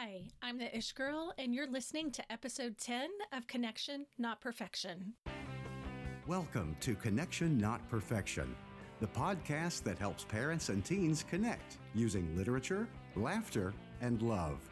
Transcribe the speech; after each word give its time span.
Hi, 0.00 0.22
I'm 0.42 0.58
the 0.58 0.76
Ish 0.76 0.92
Girl, 0.92 1.34
and 1.38 1.52
you're 1.52 1.68
listening 1.68 2.12
to 2.12 2.32
episode 2.32 2.78
10 2.78 3.10
of 3.32 3.48
Connection, 3.48 4.06
Not 4.16 4.40
Perfection. 4.40 5.14
Welcome 6.28 6.76
to 6.82 6.94
Connection 6.94 7.58
Not 7.58 7.80
Perfection, 7.88 8.54
the 9.00 9.08
podcast 9.08 9.82
that 9.82 9.98
helps 9.98 10.22
parents 10.22 10.68
and 10.68 10.84
teens 10.84 11.24
connect 11.28 11.78
using 11.96 12.36
literature, 12.36 12.86
laughter, 13.16 13.74
and 14.00 14.22
love. 14.22 14.67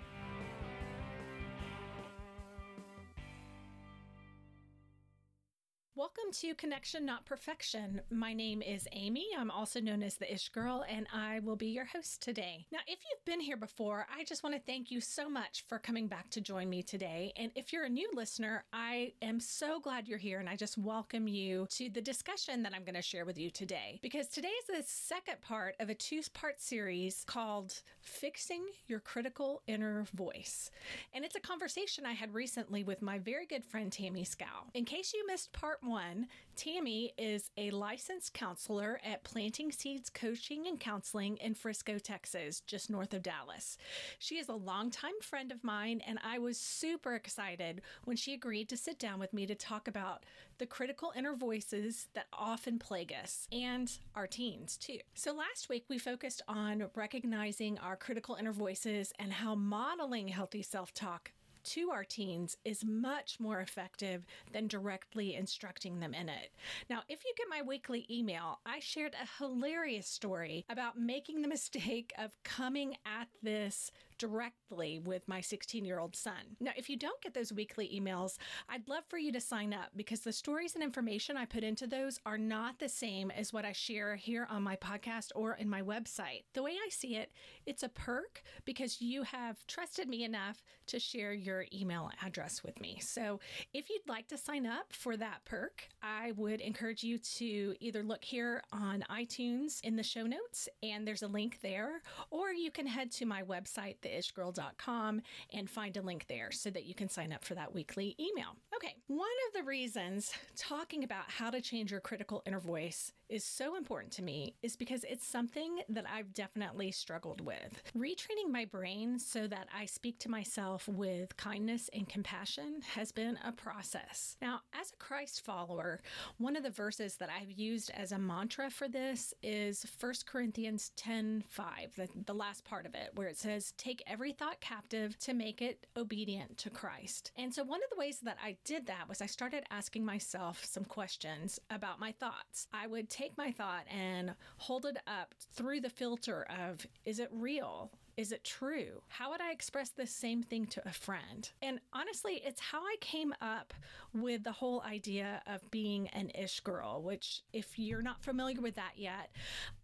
To 6.41 6.55
Connection 6.55 7.07
Not 7.07 7.25
Perfection. 7.25 8.03
My 8.11 8.35
name 8.35 8.61
is 8.61 8.87
Amy. 8.93 9.25
I'm 9.39 9.51
also 9.51 9.81
known 9.81 10.03
as 10.03 10.17
the 10.17 10.31
Ish 10.31 10.51
Girl, 10.51 10.85
and 10.87 11.07
I 11.11 11.41
will 11.41 11.57
be 11.57 11.69
your 11.69 11.87
host 11.87 12.21
today. 12.21 12.67
Now, 12.71 12.81
if 12.87 12.99
you've 13.09 13.25
been 13.25 13.41
here 13.41 13.57
before, 13.57 14.07
I 14.15 14.23
just 14.23 14.43
want 14.43 14.55
to 14.55 14.61
thank 14.61 14.91
you 14.91 15.01
so 15.01 15.31
much 15.31 15.65
for 15.67 15.79
coming 15.79 16.09
back 16.09 16.29
to 16.31 16.43
join 16.43 16.69
me 16.69 16.83
today. 16.83 17.33
And 17.37 17.53
if 17.55 17.73
you're 17.73 17.85
a 17.85 17.89
new 17.89 18.11
listener, 18.15 18.65
I 18.71 19.13
am 19.23 19.41
so 19.41 19.81
glad 19.81 20.09
you're 20.09 20.19
here, 20.19 20.39
and 20.39 20.47
I 20.47 20.57
just 20.57 20.77
welcome 20.77 21.27
you 21.27 21.69
to 21.71 21.89
the 21.89 22.03
discussion 22.03 22.63
that 22.65 22.75
I'm 22.75 22.85
going 22.85 22.97
to 22.97 23.03
share 23.03 23.25
with 23.25 23.39
you 23.39 23.49
today. 23.49 23.99
Because 24.03 24.27
today 24.27 24.49
is 24.49 24.67
the 24.67 24.85
second 24.87 25.41
part 25.41 25.75
of 25.81 25.89
a 25.89 25.95
two 25.95 26.21
part 26.35 26.61
series 26.61 27.25
called 27.27 27.81
Fixing 28.03 28.65
Your 28.89 29.01
Critical 29.01 29.63
Inner 29.67 30.05
Voice. 30.13 30.71
And 31.15 31.25
it's 31.25 31.37
a 31.37 31.41
conversation 31.41 32.05
I 32.05 32.13
had 32.13 32.35
recently 32.35 32.85
with 32.85 33.01
my 33.01 33.19
very 33.19 33.47
good 33.47 33.65
friend 33.65 33.91
Tammy 33.91 34.25
Scow. 34.25 34.67
In 34.75 34.85
case 34.85 35.15
you 35.15 35.27
missed 35.27 35.53
part 35.53 35.79
one, 35.83 36.26
Tammy 36.57 37.13
is 37.19 37.51
a 37.59 37.71
licensed 37.71 38.33
counselor 38.33 38.99
at 39.05 39.25
Planting 39.25 39.71
Seeds 39.71 40.09
Coaching 40.09 40.67
and 40.67 40.81
Counseling 40.81 41.37
in 41.37 41.55
Frisco, 41.55 41.99
Texas, 41.99 42.61
just 42.61 42.89
north 42.89 43.13
of 43.13 43.23
Dallas. 43.23 43.77
She 44.19 44.39
is 44.39 44.49
a 44.49 44.55
longtime 44.55 45.21
friend 45.21 45.53
of 45.53 45.63
mine, 45.63 46.01
and 46.07 46.19
I 46.25 46.39
was 46.39 46.59
super 46.59 47.15
excited 47.15 47.83
when 48.05 48.17
she 48.17 48.33
agreed 48.33 48.71
to 48.71 48.77
sit 48.77 48.99
down 48.99 49.19
with 49.19 49.35
me 49.35 49.47
to 49.47 49.55
talk 49.55 49.87
about 49.87 50.25
the 50.57 50.65
critical 50.67 51.13
inner 51.15 51.35
voices 51.35 52.09
that 52.15 52.27
often 52.33 52.79
plague 52.79 53.13
us 53.13 53.47
and 53.53 53.93
our 54.15 54.27
teens, 54.27 54.79
too. 54.79 54.99
So 55.15 55.35
last 55.35 55.69
week, 55.69 55.85
we 55.91 55.99
focused 55.99 56.41
on 56.49 56.89
recognizing 56.95 57.79
our 57.79 57.97
critical 57.97 58.37
inner 58.37 58.53
voices 58.53 59.13
and 59.19 59.33
how 59.33 59.55
modeling 59.55 60.29
healthy 60.29 60.63
self 60.63 60.95
talk 60.95 61.33
to 61.67 61.91
our 61.91 62.05
teens 62.05 62.57
is 62.65 62.85
much 62.85 63.39
more 63.41 63.61
effective 63.61 64.25
than 64.53 64.69
directly 64.69 65.35
instructing 65.35 66.01
them 66.01 66.15
in 66.15 66.29
it. 66.29 66.51
Now, 66.89 67.03
if 67.09 67.25
you 67.25 67.33
get 67.37 67.47
my 67.51 67.63
weekly 67.63 68.07
email, 68.11 68.61
I 68.65 68.79
shared 68.79 69.15
a 69.15 69.43
hilarious 69.43 70.07
story 70.07 70.65
about 70.71 70.99
making 70.99 71.43
the 71.43 71.49
mistake 71.57 72.13
of 72.19 72.31
coming 72.45 72.97
at 73.05 73.29
this 73.43 73.91
directly 74.19 74.99
with 74.99 75.27
my 75.29 75.41
16 75.41 75.85
year 75.85 75.99
old 75.99 76.17
son. 76.17 76.57
Now, 76.61 76.73
if 76.77 76.89
you 76.89 76.97
don't 76.97 77.21
get 77.21 77.35
those 77.35 77.53
weekly 77.53 77.91
emails, 77.95 78.37
I'd 78.69 78.89
love 78.89 79.05
for 79.09 79.19
you 79.19 79.33
to 79.33 79.41
sign 79.41 79.73
up 79.73 79.91
because 79.97 80.21
the 80.21 80.33
stories 80.33 80.75
and 80.75 80.83
information 80.83 81.37
I 81.37 81.45
put 81.45 81.65
into 81.65 81.87
those 81.87 82.21
are 82.27 82.39
not 82.39 82.79
the 82.79 82.89
same 82.89 83.31
as 83.31 83.53
what 83.53 83.65
I 83.65 83.73
share 83.73 84.17
here 84.17 84.47
on 84.51 84.63
my 84.63 84.77
podcast 84.77 85.31
or 85.35 85.55
in 85.55 85.69
my 85.69 85.83
website. 85.83 86.45
The 86.55 86.63
way 86.63 86.73
I 86.73 86.89
see 86.91 87.17
it, 87.17 87.33
it's 87.67 87.83
a 87.83 87.89
perk 87.89 88.43
because 88.65 89.01
you 89.01 89.23
have 89.23 89.67
trusted 89.67 90.09
me 90.09 90.25
enough 90.25 90.63
to 90.87 90.99
share 90.99 91.33
your 91.33 91.67
email 91.73 92.11
address 92.25 92.63
with 92.63 92.81
me. 92.81 92.99
So 93.01 93.41
if 93.75 93.91
you'd 93.91 94.09
like 94.09 94.29
to 94.29 94.39
sign 94.39 94.67
up 94.67 94.93
for 94.93 95.17
that 95.17 95.45
perk, 95.45 95.89
I 96.03 96.33
would 96.37 96.61
encourage 96.61 97.03
you 97.03 97.19
to 97.19 97.75
either 97.81 98.03
look 98.03 98.25
here 98.25 98.63
on 98.73 99.05
iTunes 99.11 99.81
in 99.83 99.97
the 99.97 100.03
show 100.03 100.27
notes, 100.27 100.69
and 100.83 101.07
there's 101.07 101.23
a 101.23 101.29
link 101.29 101.61
there, 101.63 102.03
or 102.31 102.53
you 102.53 102.71
can 102.71 102.87
head 102.87 103.11
to 103.13 103.27
my 103.27 103.43
website, 103.43 103.97
theishgirl.com, 104.07 105.23
and 105.53 105.69
find 105.69 105.97
a 105.97 106.03
link 106.03 106.27
there 106.29 106.51
so 106.53 106.71
that 106.71 106.85
you 106.85 106.95
can 106.95 107.09
sign 107.09 107.33
up 107.33 107.45
for 107.45 107.55
that 107.55 107.75
weekly 107.75 108.17
email. 108.21 108.57
Okay, 108.75 108.95
one 109.07 109.29
of 109.49 109.55
the 109.55 109.67
reasons 109.67 110.33
talking 110.57 111.05
about 111.05 111.25
how 111.29 111.51
to 111.51 111.61
change 111.61 111.91
your 111.91 112.01
critical 112.01 112.43
inner 112.47 112.61
voice 112.61 113.13
is 113.29 113.45
so 113.45 113.77
important 113.77 114.13
to 114.15 114.23
me 114.23 114.55
is 114.63 114.77
because 114.77 115.05
it's 115.05 115.27
something 115.27 115.81
that 115.89 116.05
I've 116.13 116.35
definitely 116.35 116.93
struggled 116.93 117.41
with. 117.41 117.83
Retraining 117.97 118.51
my 118.51 118.65
brain 118.65 119.19
so 119.19 119.47
that 119.49 119.69
I 119.77 119.87
speak 119.87 120.19
to 120.21 120.31
myself 120.31 120.89
with 120.89 121.37
kindness 121.37 121.91
and 121.93 122.09
compassion 122.09 122.81
has 122.95 123.13
been 123.13 123.39
a 123.45 123.53
process. 123.53 124.37
Now, 124.41 124.61
as 124.79 124.93
a 124.93 124.97
Christ 124.97 125.45
follower, 125.45 126.01
one 126.39 126.57
of 126.57 126.63
the 126.63 126.71
verses 126.71 127.17
that 127.17 127.31
I've 127.31 127.51
used 127.51 127.91
as 127.95 128.13
a 128.13 128.19
mantra 128.19 128.71
for 128.71 128.89
this 128.89 129.35
is 129.43 129.85
1 129.99 130.13
Corinthians 130.27 130.93
10 130.97 131.45
5, 131.49 131.67
the, 131.97 132.09
the 132.27 132.35
last 132.35 132.65
part 132.65 132.87
of 132.87 132.95
it, 132.95 133.11
where 133.15 133.29
it 133.29 133.39
says, 133.39 133.73
Take 133.77 134.03
every 134.07 134.33
thought 134.33 134.61
captive 134.61 135.19
to 135.21 135.35
make 135.35 135.63
it 135.63 135.87
obedient 135.97 136.59
to 136.59 136.71
Christ. 136.71 137.33
And 137.37 137.53
so, 137.53 137.65
one 137.65 137.81
of 137.83 137.91
the 137.91 137.99
ways 137.99 138.21
that 138.21 138.39
I 138.43 138.57
did 138.65 138.87
that 138.87 139.09
was 139.09 139.21
I 139.21 139.27
started 139.27 139.65
asking 139.71 140.05
myself 140.05 140.65
some 140.65 140.85
questions 140.85 141.59
about 141.71 142.01
my 142.01 142.13
thoughts. 142.13 142.69
I 142.73 142.87
would 142.87 143.09
take 143.17 143.37
my 143.39 143.51
thought 143.51 143.85
and 143.91 144.35
hold 144.59 144.85
it 144.85 144.99
up 145.07 145.35
through 145.55 145.81
the 145.81 145.91
filter 145.91 146.47
of, 146.51 146.87
Is 147.05 147.19
it 147.19 147.31
real? 147.33 147.91
Is 148.17 148.33
it 148.33 148.45
true? 148.45 149.03
How 149.09 149.31
would 149.31 149.43
I 149.43 149.53
express 149.53 149.91
the 149.91 150.07
same 150.07 150.43
thing 150.43 150.67
to 150.69 150.89
a 150.89 150.93
friend? 150.93 151.51
And 151.61 151.81
honestly, 151.93 152.41
it's 152.47 152.61
how 152.61 152.81
I 152.81 152.97
came 153.01 153.35
up 153.43 153.75
with 154.15 154.43
the 154.43 154.53
whole 154.53 154.83
idea 154.83 155.43
of 155.47 155.71
being 155.71 156.09
an 156.09 156.31
ish 156.35 156.61
girl, 156.61 157.03
which, 157.03 157.43
if 157.53 157.79
you're 157.79 158.01
not 158.01 158.23
familiar 158.23 158.61
with 158.61 158.75
that 158.77 158.93
yet, 158.97 159.31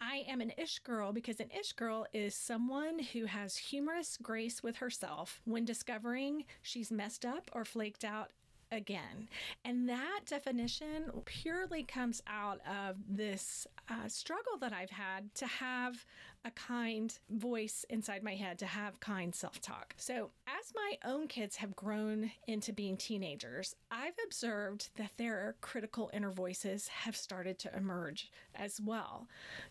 I 0.00 0.24
am 0.28 0.40
an 0.40 0.52
ish 0.56 0.78
girl 0.78 1.12
because 1.12 1.40
an 1.40 1.50
ish 1.58 1.74
girl 1.74 2.06
is 2.14 2.34
someone 2.34 3.00
who 3.00 3.26
has 3.26 3.56
humorous 3.56 4.16
grace 4.22 4.62
with 4.62 4.76
herself 4.76 5.42
when 5.44 5.66
discovering 5.66 6.44
she's 6.62 6.90
messed 6.90 7.26
up 7.26 7.50
or 7.52 7.66
flaked 7.66 8.02
out 8.02 8.30
again. 8.72 9.28
And 9.64 9.88
that 9.88 10.20
definition 10.26 11.04
purely 11.24 11.84
comes 11.84 12.22
out 12.26 12.60
of 12.66 12.96
this 13.08 13.66
uh, 13.88 14.08
struggle 14.08 14.56
that 14.60 14.72
I've 14.72 14.90
had 14.90 15.32
to 15.36 15.46
have 15.46 16.04
a 16.44 16.50
kind 16.50 17.16
voice 17.30 17.84
inside 17.88 18.22
my 18.22 18.34
head, 18.34 18.58
to 18.58 18.66
have 18.66 19.00
kind 19.00 19.34
self 19.34 19.60
talk. 19.60 19.94
So, 19.96 20.30
as 20.46 20.72
my 20.74 20.96
own 21.04 21.28
kids 21.28 21.56
have 21.56 21.76
grown 21.76 22.30
into 22.46 22.72
being 22.72 22.96
teenagers, 22.96 23.74
I've 23.90 24.14
observed 24.24 24.90
that 24.96 25.12
their 25.16 25.56
critical 25.60 26.10
inner 26.12 26.30
voices 26.30 26.88
have 26.88 27.16
started 27.16 27.58
to 27.60 27.76
emerge 27.76 28.30
as 28.54 28.80
well. 28.80 29.28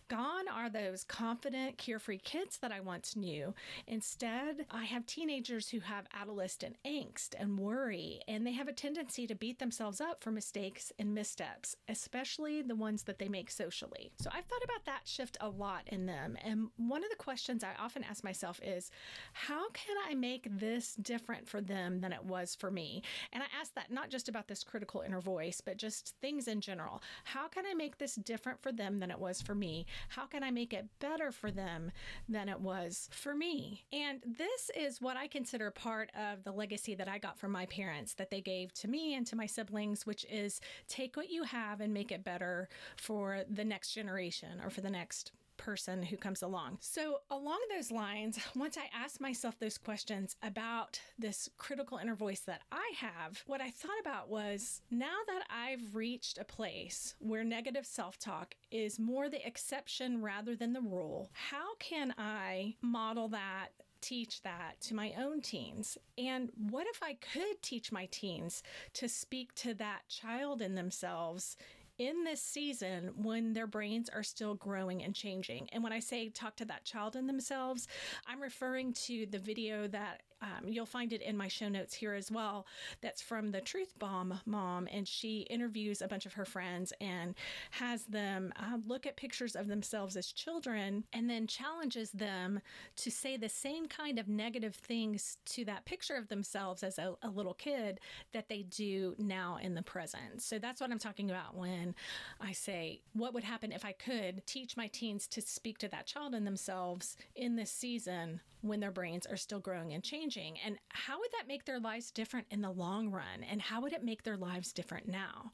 Gone 0.08 0.48
are 0.48 0.70
those 0.70 1.04
confident, 1.04 1.78
carefree 1.78 2.18
kids 2.18 2.58
that 2.58 2.72
I 2.72 2.80
once 2.80 3.16
knew. 3.16 3.54
Instead, 3.86 4.66
I 4.70 4.84
have 4.84 5.06
teenagers 5.06 5.68
who 5.68 5.80
have 5.80 6.06
adolescent 6.14 6.76
angst 6.86 7.34
and 7.38 7.58
worry, 7.58 8.20
and 8.28 8.46
they 8.46 8.52
have 8.52 8.68
a 8.68 8.72
tendency 8.72 9.26
to 9.26 9.34
beat 9.34 9.58
themselves 9.58 10.00
up 10.00 10.22
for 10.22 10.30
mistakes 10.30 10.92
and 10.98 11.14
missteps, 11.14 11.76
especially 11.88 12.62
the 12.62 12.74
ones 12.74 13.04
that 13.04 13.18
they 13.18 13.28
make 13.28 13.50
socially. 13.50 14.12
So 14.18 14.30
I've 14.32 14.44
thought 14.44 14.64
about 14.64 14.84
that 14.86 15.02
shift 15.04 15.36
a 15.40 15.48
lot 15.48 15.82
in 15.86 16.06
them. 16.06 16.36
And 16.44 16.61
Um, 16.62 16.70
one 16.76 17.02
of 17.02 17.10
the 17.10 17.16
questions 17.16 17.64
I 17.64 17.72
often 17.82 18.04
ask 18.04 18.22
myself 18.22 18.60
is, 18.62 18.90
how 19.32 19.70
can 19.70 19.96
I 20.08 20.14
make 20.14 20.46
this 20.58 20.94
different 20.94 21.48
for 21.48 21.60
them 21.60 22.00
than 22.00 22.12
it 22.12 22.24
was 22.24 22.54
for 22.54 22.70
me? 22.70 23.02
And 23.32 23.42
I 23.42 23.46
ask 23.58 23.74
that 23.74 23.90
not 23.90 24.10
just 24.10 24.28
about 24.28 24.48
this 24.48 24.62
critical 24.62 25.00
inner 25.00 25.20
voice, 25.20 25.62
but 25.64 25.78
just 25.78 26.14
things 26.20 26.48
in 26.48 26.60
general. 26.60 27.02
How 27.24 27.48
can 27.48 27.64
I 27.66 27.74
make 27.74 27.98
this 27.98 28.16
different 28.16 28.60
for 28.60 28.72
them 28.72 29.00
than 29.00 29.10
it 29.10 29.18
was 29.18 29.40
for 29.40 29.54
me? 29.54 29.86
How 30.08 30.26
can 30.26 30.42
I 30.42 30.50
make 30.50 30.74
it 30.74 30.86
better 31.00 31.32
for 31.32 31.50
them 31.50 31.90
than 32.28 32.48
it 32.48 32.60
was 32.60 33.08
for 33.12 33.34
me? 33.34 33.84
And 33.92 34.22
this 34.26 34.70
is 34.76 35.00
what 35.00 35.16
I 35.16 35.26
consider 35.26 35.70
part 35.70 36.10
of 36.14 36.44
the 36.44 36.52
legacy 36.52 36.94
that 36.96 37.08
I 37.08 37.18
got 37.18 37.38
from 37.38 37.52
my 37.52 37.66
parents 37.66 38.14
that 38.14 38.30
they 38.30 38.42
gave 38.42 38.72
to 38.74 38.82
to 38.82 38.88
me 38.88 39.14
and 39.14 39.24
to 39.28 39.36
my 39.36 39.46
siblings, 39.46 40.06
which 40.06 40.26
is 40.28 40.60
take 40.88 41.16
what 41.16 41.30
you 41.30 41.44
have 41.44 41.80
and 41.80 41.94
make 41.94 42.10
it 42.10 42.24
better 42.24 42.68
for 42.96 43.44
the 43.48 43.64
next 43.64 43.92
generation 43.94 44.60
or 44.62 44.70
for 44.70 44.80
the 44.80 44.90
next 44.90 45.30
person 45.62 46.02
who 46.02 46.16
comes 46.16 46.42
along. 46.42 46.78
So, 46.80 47.20
along 47.30 47.60
those 47.70 47.92
lines, 47.92 48.38
once 48.56 48.76
I 48.76 48.90
asked 48.92 49.20
myself 49.20 49.58
those 49.58 49.78
questions 49.78 50.36
about 50.42 51.00
this 51.18 51.48
critical 51.56 51.98
inner 51.98 52.16
voice 52.16 52.40
that 52.40 52.62
I 52.72 52.92
have, 52.96 53.42
what 53.46 53.60
I 53.60 53.70
thought 53.70 54.00
about 54.00 54.28
was 54.28 54.82
now 54.90 55.18
that 55.28 55.42
I've 55.48 55.94
reached 55.94 56.38
a 56.38 56.44
place 56.44 57.14
where 57.20 57.44
negative 57.44 57.86
self 57.86 58.18
talk 58.18 58.54
is 58.70 58.98
more 58.98 59.28
the 59.28 59.46
exception 59.46 60.20
rather 60.20 60.56
than 60.56 60.72
the 60.72 60.80
rule, 60.80 61.30
how 61.32 61.76
can 61.78 62.12
I 62.18 62.74
model 62.82 63.28
that 63.28 63.68
teach 64.00 64.42
that 64.42 64.80
to 64.80 64.94
my 64.94 65.14
own 65.16 65.40
teens? 65.40 65.96
And 66.18 66.50
what 66.70 66.88
if 66.88 67.00
I 67.02 67.14
could 67.14 67.62
teach 67.62 67.92
my 67.92 68.08
teens 68.10 68.62
to 68.94 69.08
speak 69.08 69.54
to 69.56 69.74
that 69.74 70.08
child 70.08 70.60
in 70.60 70.74
themselves 70.74 71.56
in 71.98 72.24
this 72.24 72.42
season 72.42 73.12
when 73.16 73.52
their 73.52 73.66
brains 73.66 74.08
are 74.08 74.22
still 74.22 74.54
growing 74.54 75.02
and 75.02 75.14
changing. 75.14 75.68
And 75.72 75.82
when 75.82 75.92
I 75.92 76.00
say 76.00 76.28
talk 76.28 76.56
to 76.56 76.64
that 76.66 76.84
child 76.84 77.16
in 77.16 77.26
themselves, 77.26 77.86
I'm 78.26 78.40
referring 78.40 78.92
to 79.04 79.26
the 79.26 79.38
video 79.38 79.86
that 79.88 80.22
um, 80.42 80.68
you'll 80.68 80.86
find 80.86 81.12
it 81.12 81.22
in 81.22 81.36
my 81.36 81.48
show 81.48 81.68
notes 81.68 81.94
here 81.94 82.14
as 82.14 82.30
well. 82.30 82.66
That's 83.00 83.22
from 83.22 83.52
the 83.52 83.60
Truth 83.60 83.98
Bomb 83.98 84.40
mom, 84.44 84.88
and 84.92 85.06
she 85.06 85.46
interviews 85.50 86.02
a 86.02 86.08
bunch 86.08 86.26
of 86.26 86.34
her 86.34 86.44
friends 86.44 86.92
and 87.00 87.34
has 87.70 88.04
them 88.04 88.52
uh, 88.56 88.78
look 88.86 89.06
at 89.06 89.16
pictures 89.16 89.54
of 89.54 89.68
themselves 89.68 90.16
as 90.16 90.32
children 90.32 91.04
and 91.12 91.30
then 91.30 91.46
challenges 91.46 92.10
them 92.10 92.60
to 92.96 93.10
say 93.10 93.36
the 93.36 93.48
same 93.48 93.86
kind 93.86 94.18
of 94.18 94.28
negative 94.28 94.74
things 94.74 95.38
to 95.44 95.64
that 95.64 95.84
picture 95.84 96.16
of 96.16 96.28
themselves 96.28 96.82
as 96.82 96.98
a, 96.98 97.14
a 97.22 97.28
little 97.30 97.54
kid 97.54 98.00
that 98.32 98.48
they 98.48 98.62
do 98.62 99.14
now 99.18 99.58
in 99.62 99.74
the 99.74 99.82
present. 99.82 100.42
So 100.42 100.58
that's 100.58 100.80
what 100.80 100.90
I'm 100.90 100.98
talking 100.98 101.30
about 101.30 101.56
when 101.56 101.94
I 102.40 102.52
say, 102.52 103.02
what 103.12 103.32
would 103.34 103.44
happen 103.44 103.72
if 103.72 103.84
I 103.84 103.92
could 103.92 104.46
teach 104.46 104.76
my 104.76 104.88
teens 104.88 105.26
to 105.28 105.40
speak 105.40 105.78
to 105.78 105.88
that 105.88 106.06
child 106.06 106.34
in 106.34 106.44
themselves 106.44 107.16
in 107.36 107.56
this 107.56 107.70
season 107.70 108.40
when 108.62 108.80
their 108.80 108.90
brains 108.90 109.26
are 109.26 109.36
still 109.36 109.60
growing 109.60 109.92
and 109.92 110.02
changing? 110.02 110.31
And 110.36 110.78
how 110.88 111.18
would 111.18 111.30
that 111.32 111.48
make 111.48 111.64
their 111.64 111.80
lives 111.80 112.10
different 112.10 112.46
in 112.50 112.62
the 112.62 112.70
long 112.70 113.10
run? 113.10 113.44
And 113.50 113.60
how 113.60 113.80
would 113.82 113.92
it 113.92 114.04
make 114.04 114.22
their 114.22 114.36
lives 114.36 114.72
different 114.72 115.08
now? 115.08 115.50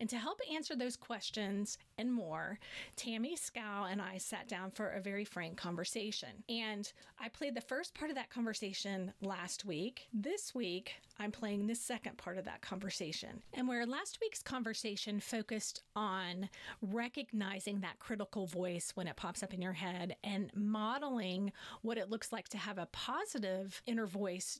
And 0.00 0.08
to 0.10 0.18
help 0.18 0.40
answer 0.52 0.76
those 0.76 0.96
questions 0.96 1.78
and 1.96 2.12
more, 2.12 2.58
Tammy 2.96 3.36
Scow 3.36 3.86
and 3.90 4.02
I 4.02 4.18
sat 4.18 4.48
down 4.48 4.70
for 4.70 4.90
a 4.90 5.00
very 5.00 5.24
frank 5.24 5.56
conversation. 5.56 6.44
And 6.48 6.90
I 7.18 7.28
played 7.28 7.54
the 7.54 7.60
first 7.60 7.94
part 7.94 8.10
of 8.10 8.16
that 8.16 8.30
conversation 8.30 9.12
last 9.20 9.64
week. 9.64 10.08
This 10.12 10.54
week, 10.54 10.94
I'm 11.18 11.32
playing 11.32 11.66
the 11.66 11.74
second 11.74 12.16
part 12.18 12.38
of 12.38 12.44
that 12.44 12.60
conversation. 12.60 13.42
And 13.54 13.66
where 13.66 13.86
last 13.86 14.18
week's 14.20 14.42
conversation 14.42 15.20
focused 15.20 15.82
on 15.96 16.48
recognizing 16.80 17.80
that 17.80 17.98
critical 17.98 18.46
voice 18.46 18.92
when 18.94 19.08
it 19.08 19.16
pops 19.16 19.42
up 19.42 19.52
in 19.52 19.62
your 19.62 19.72
head 19.72 20.16
and 20.22 20.50
modeling 20.54 21.52
what 21.82 21.98
it 21.98 22.10
looks 22.10 22.32
like 22.32 22.48
to 22.48 22.58
have 22.58 22.78
a 22.78 22.86
positive 22.92 23.82
inner 23.86 24.06
voice 24.06 24.17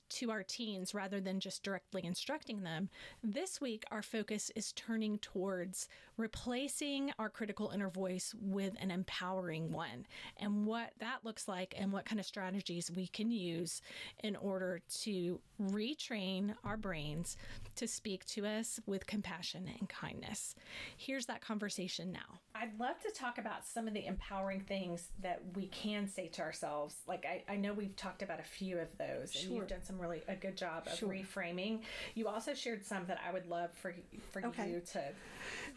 to 0.09 0.31
our 0.31 0.43
teens 0.43 0.95
rather 0.95 1.21
than 1.21 1.41
just 1.41 1.63
directly 1.63 2.05
instructing 2.05 2.63
them, 2.63 2.89
this 3.23 3.61
week 3.61 3.85
our 3.91 4.03
focus 4.03 4.51
is 4.55 4.73
turning 4.73 5.19
towards 5.19 5.89
replacing 6.17 7.13
our 7.19 7.31
critical 7.31 7.71
inner 7.71 7.89
voice 7.89 8.35
with 8.41 8.75
an 8.81 8.91
empowering 8.91 9.73
one 9.73 10.07
and 10.37 10.67
what 10.67 10.91
that 11.01 11.25
looks 11.25 11.47
like 11.49 11.75
and 11.79 11.93
what 11.93 12.05
kind 12.05 12.19
of 12.19 12.27
strategies 12.27 12.91
we 12.95 13.07
can 13.07 13.31
use 13.31 13.81
in 14.25 14.37
order 14.37 14.81
to 14.89 15.41
retrain 15.61 16.55
our 16.65 16.77
brains 16.77 17.37
to 17.77 17.87
speak 17.87 18.25
to 18.27 18.45
us 18.47 18.81
with 18.87 19.07
compassion 19.07 19.69
and 19.79 19.89
kindness. 19.89 20.55
Here's 20.97 21.27
that 21.27 21.41
conversation 21.41 22.13
now. 22.13 22.41
I'd 22.55 22.79
love 22.79 23.01
to 23.05 23.11
talk 23.11 23.39
about 23.39 23.65
some 23.65 23.87
of 23.87 23.95
the 23.95 24.05
empowering 24.07 24.61
things 24.61 25.11
that 25.23 25.41
we 25.55 25.67
can 25.69 26.09
say 26.09 26.27
to 26.29 26.43
ourselves. 26.43 26.97
Like 27.07 27.25
I, 27.25 27.53
I 27.53 27.57
know 27.57 27.73
we've 27.73 27.95
talked 27.95 28.23
about 28.23 28.41
a 28.41 28.45
few 28.45 28.79
of 28.79 28.89
those, 28.99 29.38
and 29.45 29.55
you've 29.55 29.69
done 29.69 29.85
some 29.85 29.99
really 29.99 30.23
a 30.29 30.35
good 30.35 30.57
job 30.57 30.87
of 30.87 30.99
sure. 30.99 31.09
reframing. 31.09 31.81
You 32.15 32.29
also 32.29 32.55
shared 32.55 32.85
some 32.85 33.07
that 33.07 33.21
I 33.27 33.33
would 33.33 33.49
love 33.49 33.71
for 33.75 33.95
for 34.31 34.45
okay. 34.47 34.71
you 34.71 34.83
to. 34.93 35.03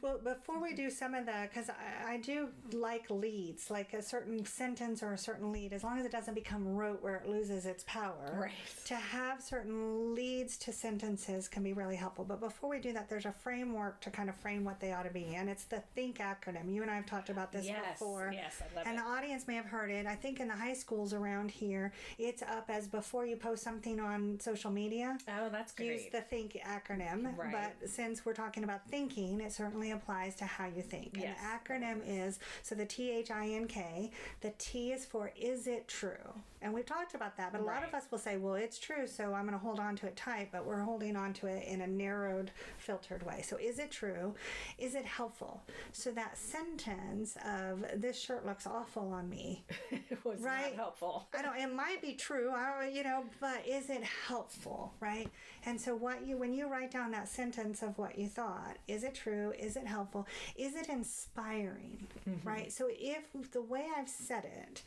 Well, 0.01 0.19
before 0.23 0.59
we 0.59 0.73
do 0.73 0.89
some 0.89 1.13
of 1.13 1.25
that, 1.27 1.53
because 1.53 1.69
I, 1.69 2.13
I 2.13 2.17
do 2.17 2.49
like 2.73 3.09
leads, 3.09 3.69
like 3.69 3.93
a 3.93 4.01
certain 4.01 4.45
sentence 4.45 5.03
or 5.03 5.13
a 5.13 5.17
certain 5.17 5.51
lead, 5.51 5.73
as 5.73 5.83
long 5.83 5.99
as 5.99 6.05
it 6.05 6.11
doesn't 6.11 6.33
become 6.33 6.75
rote 6.75 7.01
where 7.01 7.15
it 7.15 7.27
loses 7.27 7.65
its 7.65 7.83
power. 7.87 8.37
Right. 8.39 8.51
To 8.85 8.95
have 8.95 9.41
certain 9.41 10.15
leads 10.15 10.57
to 10.57 10.73
sentences 10.73 11.47
can 11.47 11.63
be 11.63 11.73
really 11.73 11.95
helpful. 11.95 12.25
But 12.25 12.39
before 12.39 12.69
we 12.69 12.79
do 12.79 12.93
that, 12.93 13.09
there's 13.09 13.25
a 13.25 13.31
framework 13.31 14.01
to 14.01 14.09
kind 14.09 14.29
of 14.29 14.35
frame 14.35 14.63
what 14.63 14.79
they 14.79 14.91
ought 14.91 15.03
to 15.03 15.11
be, 15.11 15.35
and 15.35 15.49
it's 15.49 15.65
the 15.65 15.81
Think 15.93 16.19
acronym. 16.19 16.73
You 16.73 16.81
and 16.81 16.91
I 16.91 16.95
have 16.95 17.05
talked 17.05 17.29
about 17.29 17.51
this 17.51 17.65
yes, 17.65 17.99
before. 17.99 18.31
Yes, 18.33 18.61
I 18.61 18.75
love 18.75 18.87
and 18.87 18.97
it. 18.97 19.01
the 19.01 19.07
audience 19.07 19.47
may 19.47 19.55
have 19.55 19.65
heard 19.65 19.91
it. 19.91 20.05
I 20.05 20.15
think 20.15 20.39
in 20.39 20.47
the 20.47 20.55
high 20.55 20.73
schools 20.73 21.13
around 21.13 21.51
here, 21.51 21.91
it's 22.17 22.41
up 22.41 22.69
as 22.69 22.87
before 22.87 23.25
you 23.25 23.35
post 23.35 23.50
something 23.55 23.99
on 23.99 24.39
social 24.39 24.71
media. 24.71 25.17
Oh, 25.27 25.49
that's 25.51 25.73
great. 25.73 25.91
Use 25.91 26.11
the 26.11 26.21
Think 26.21 26.57
acronym. 26.65 27.37
Right. 27.37 27.51
But 27.51 27.89
since 27.89 28.25
we're 28.25 28.33
talking 28.33 28.63
about 28.63 28.87
thinking, 28.87 29.41
it 29.41 29.51
certainly 29.51 29.91
applies 29.91 30.35
to 30.35 30.45
how 30.45 30.67
you 30.67 30.81
think. 30.81 31.17
Yes. 31.19 31.37
An 31.41 31.59
acronym 31.59 32.01
is 32.05 32.39
so 32.63 32.75
the 32.75 32.85
T 32.85 33.11
H 33.11 33.31
I 33.31 33.47
N 33.49 33.67
K. 33.67 34.11
The 34.41 34.53
T 34.57 34.91
is 34.91 35.05
for 35.05 35.31
is 35.39 35.67
it 35.67 35.87
true? 35.87 36.41
And 36.61 36.73
we've 36.73 36.85
talked 36.85 37.15
about 37.15 37.37
that, 37.37 37.51
but 37.51 37.61
a 37.61 37.63
right. 37.63 37.81
lot 37.81 37.87
of 37.87 37.93
us 37.95 38.03
will 38.11 38.19
say, 38.19 38.37
well, 38.37 38.53
it's 38.53 38.77
true, 38.77 39.07
so 39.07 39.33
I'm 39.33 39.47
going 39.47 39.57
to 39.57 39.63
hold 39.63 39.79
on 39.79 39.95
to 39.97 40.07
it 40.07 40.15
tight, 40.15 40.49
but 40.51 40.65
we're 40.65 40.81
holding 40.81 41.15
on 41.15 41.33
to 41.33 41.47
it 41.47 41.67
in 41.67 41.81
a 41.81 41.87
narrowed, 41.87 42.51
filtered 42.77 43.23
way. 43.23 43.41
So 43.41 43.57
is 43.57 43.79
it 43.79 43.89
true? 43.89 44.35
Is 44.77 44.93
it 44.93 45.05
helpful? 45.05 45.63
So 45.91 46.11
that 46.11 46.37
sentence 46.37 47.35
of 47.45 47.83
this 47.95 48.19
shirt 48.19 48.45
looks 48.45 48.67
awful 48.67 49.09
on 49.11 49.29
me 49.29 49.65
was 50.23 50.41
right? 50.41 50.71
not 50.71 50.75
helpful. 50.75 51.27
I 51.37 51.41
don't. 51.41 51.57
It 51.57 51.73
might 51.73 52.01
be 52.01 52.13
true. 52.13 52.51
I 52.51 52.83
don't, 52.83 52.93
you 52.93 53.03
know, 53.03 53.23
but 53.39 53.65
is 53.67 53.89
it 53.89 54.03
helpful? 54.03 54.93
Right. 54.99 55.29
And 55.65 55.79
so 55.79 55.95
what 55.95 56.25
you 56.25 56.37
when 56.37 56.53
you 56.53 56.67
write 56.67 56.91
down 56.91 57.11
that 57.11 57.27
sentence 57.27 57.81
of 57.81 57.97
what 57.97 58.17
you 58.17 58.27
thought, 58.27 58.77
is 58.87 59.03
it 59.03 59.15
true? 59.15 59.53
Is 59.57 59.75
it 59.75 59.87
helpful? 59.87 60.27
Is 60.55 60.75
it 60.75 60.89
inspiring? 60.89 62.07
Mm-hmm. 62.29 62.47
Right. 62.47 62.71
So 62.71 62.87
if 62.89 63.51
the 63.51 63.61
way 63.61 63.87
I've 63.97 64.09
said 64.09 64.45
it 64.45 64.83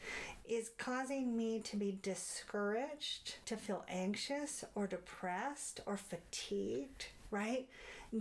is 0.47 0.71
causing 0.79 1.37
me 1.37 1.61
to 1.65 1.77
be 1.77 1.99
discouraged, 2.03 3.37
to 3.47 3.57
feel 3.57 3.85
anxious 3.89 4.65
or 4.75 4.87
depressed 4.87 5.81
or 5.87 5.97
fatigued, 5.97 7.07
right? 7.31 7.69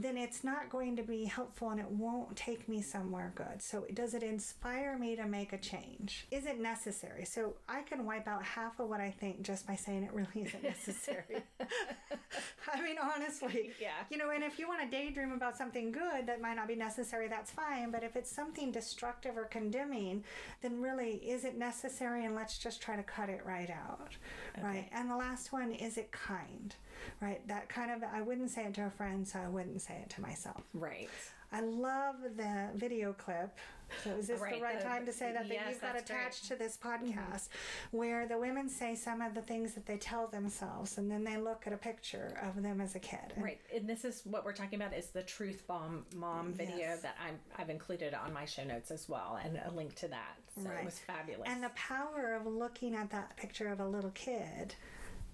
Then 0.02 0.18
it's 0.18 0.44
not 0.44 0.70
going 0.70 0.96
to 0.96 1.04
be 1.04 1.26
helpful 1.26 1.70
and 1.70 1.80
it 1.80 1.90
won't 1.90 2.36
take 2.36 2.68
me 2.68 2.82
somewhere 2.82 3.32
good. 3.36 3.62
So, 3.62 3.86
does 3.94 4.16
it 4.16 4.24
inspire 4.24 4.98
me 4.98 5.16
to 5.16 5.26
make 5.26 5.54
a 5.54 5.58
change? 5.58 6.26
Is 6.32 6.48
it 6.48 6.60
necessary? 6.60 7.26
So, 7.26 7.54
I 7.70 7.84
can 7.84 8.04
wipe 8.04 8.28
out 8.28 8.44
half 8.44 8.80
of 8.80 8.90
what 8.90 9.00
I 9.00 9.12
think 9.12 9.44
just 9.44 9.68
by 9.68 9.76
saying 9.76 10.04
it 10.04 10.12
really 10.12 10.48
isn't 10.48 10.64
necessary. 10.64 11.44
I 12.74 12.82
mean, 12.82 12.96
honestly. 13.00 13.72
Yeah. 13.80 13.92
You 14.10 14.18
know, 14.18 14.32
and 14.32 14.44
if 14.44 14.58
you 14.58 14.68
want 14.68 14.82
to 14.82 14.90
daydream 14.90 15.32
about 15.32 15.58
something 15.58 15.92
good 15.92 16.26
that 16.26 16.42
might 16.42 16.56
not 16.56 16.68
be 16.68 16.76
necessary, 16.76 17.28
that's 17.28 17.52
fine. 17.52 17.92
But 17.92 18.04
if 18.04 18.16
it's 18.16 18.32
something 18.32 18.72
destructive 18.72 19.38
or 19.38 19.46
condemning, 19.46 20.24
then 20.62 20.82
really, 20.82 21.16
is 21.18 21.46
it 21.46 21.56
necessary? 21.56 22.26
And 22.26 22.34
let's 22.34 22.58
just 22.58 22.82
try 22.82 22.96
to 22.96 23.04
cut 23.04 23.30
it 23.30 23.42
right 23.46 23.70
out. 23.70 24.16
Okay. 24.58 24.66
Right. 24.66 24.90
And 24.92 25.10
the 25.10 25.18
last 25.18 25.54
one, 25.54 25.72
is 25.72 25.98
it 25.98 26.12
kind? 26.12 26.74
Right? 27.22 27.46
That 27.48 27.70
kind 27.70 27.92
of, 27.92 28.04
I 28.04 28.22
wouldn't 28.22 28.50
say 28.50 28.66
it 28.66 28.74
to 28.76 28.86
a 28.86 28.90
friend, 28.90 29.28
so 29.28 29.40
I 29.40 29.48
wouldn't 29.48 29.82
say 29.82 30.00
it 30.04 30.10
to 30.12 30.22
myself. 30.22 30.64
Right. 30.74 31.10
I 31.54 31.62
love 31.62 32.16
the 32.36 32.70
video 32.76 33.14
clip. 33.14 33.56
So 34.04 34.10
is 34.12 34.26
this 34.26 34.42
right, 34.42 34.56
the 34.56 34.62
right 34.62 34.80
the, 34.80 34.86
time 34.86 35.06
to 35.06 35.14
say 35.14 35.32
that, 35.34 35.48
yes, 35.48 35.66
you've 35.70 35.82
got 35.82 35.96
attached 35.96 36.48
great. 36.48 36.58
to 36.58 36.64
this 36.64 36.80
podcast 36.84 37.12
mm-hmm. 37.12 37.98
where 37.98 38.28
the 38.28 38.40
women 38.40 38.68
say 38.68 38.96
some 38.96 39.22
of 39.22 39.36
the 39.36 39.42
things 39.42 39.76
that 39.76 39.86
they 39.86 39.98
tell 39.98 40.26
themselves 40.26 40.98
and 40.98 41.12
then 41.12 41.24
they 41.24 41.38
look 41.38 41.68
at 41.68 41.74
a 41.74 41.78
picture 41.78 42.36
of 42.42 42.64
them 42.64 42.82
as 42.82 42.96
a 42.96 43.00
kid. 43.00 43.20
And 43.36 43.44
right. 43.44 43.60
And 43.74 43.88
this 43.88 44.04
is 44.04 44.24
what 44.24 44.46
we're 44.46 44.54
talking 44.54 44.82
about 44.82 44.98
is 44.98 45.08
the 45.08 45.22
truth 45.22 45.68
bomb 45.68 46.08
mom 46.16 46.54
video 46.54 46.78
yes. 46.78 47.02
that 47.02 47.18
I'm, 47.24 47.36
I've 47.60 47.70
included 47.70 48.16
on 48.16 48.34
my 48.34 48.46
show 48.46 48.64
notes 48.64 48.90
as 48.90 49.08
well 49.08 49.40
and 49.44 49.60
a 49.64 49.72
link 49.76 49.94
to 49.98 50.08
that. 50.08 50.38
So 50.56 50.68
right. 50.68 50.80
it 50.80 50.86
was 50.86 50.98
fabulous. 50.98 51.48
And 51.48 51.64
the 51.64 51.70
power 51.70 52.34
of 52.34 52.48
looking 52.48 52.96
at 52.96 53.12
that 53.12 53.38
picture 53.38 53.68
of 53.68 53.80
a 53.80 53.88
little 53.88 54.12
kid 54.12 54.74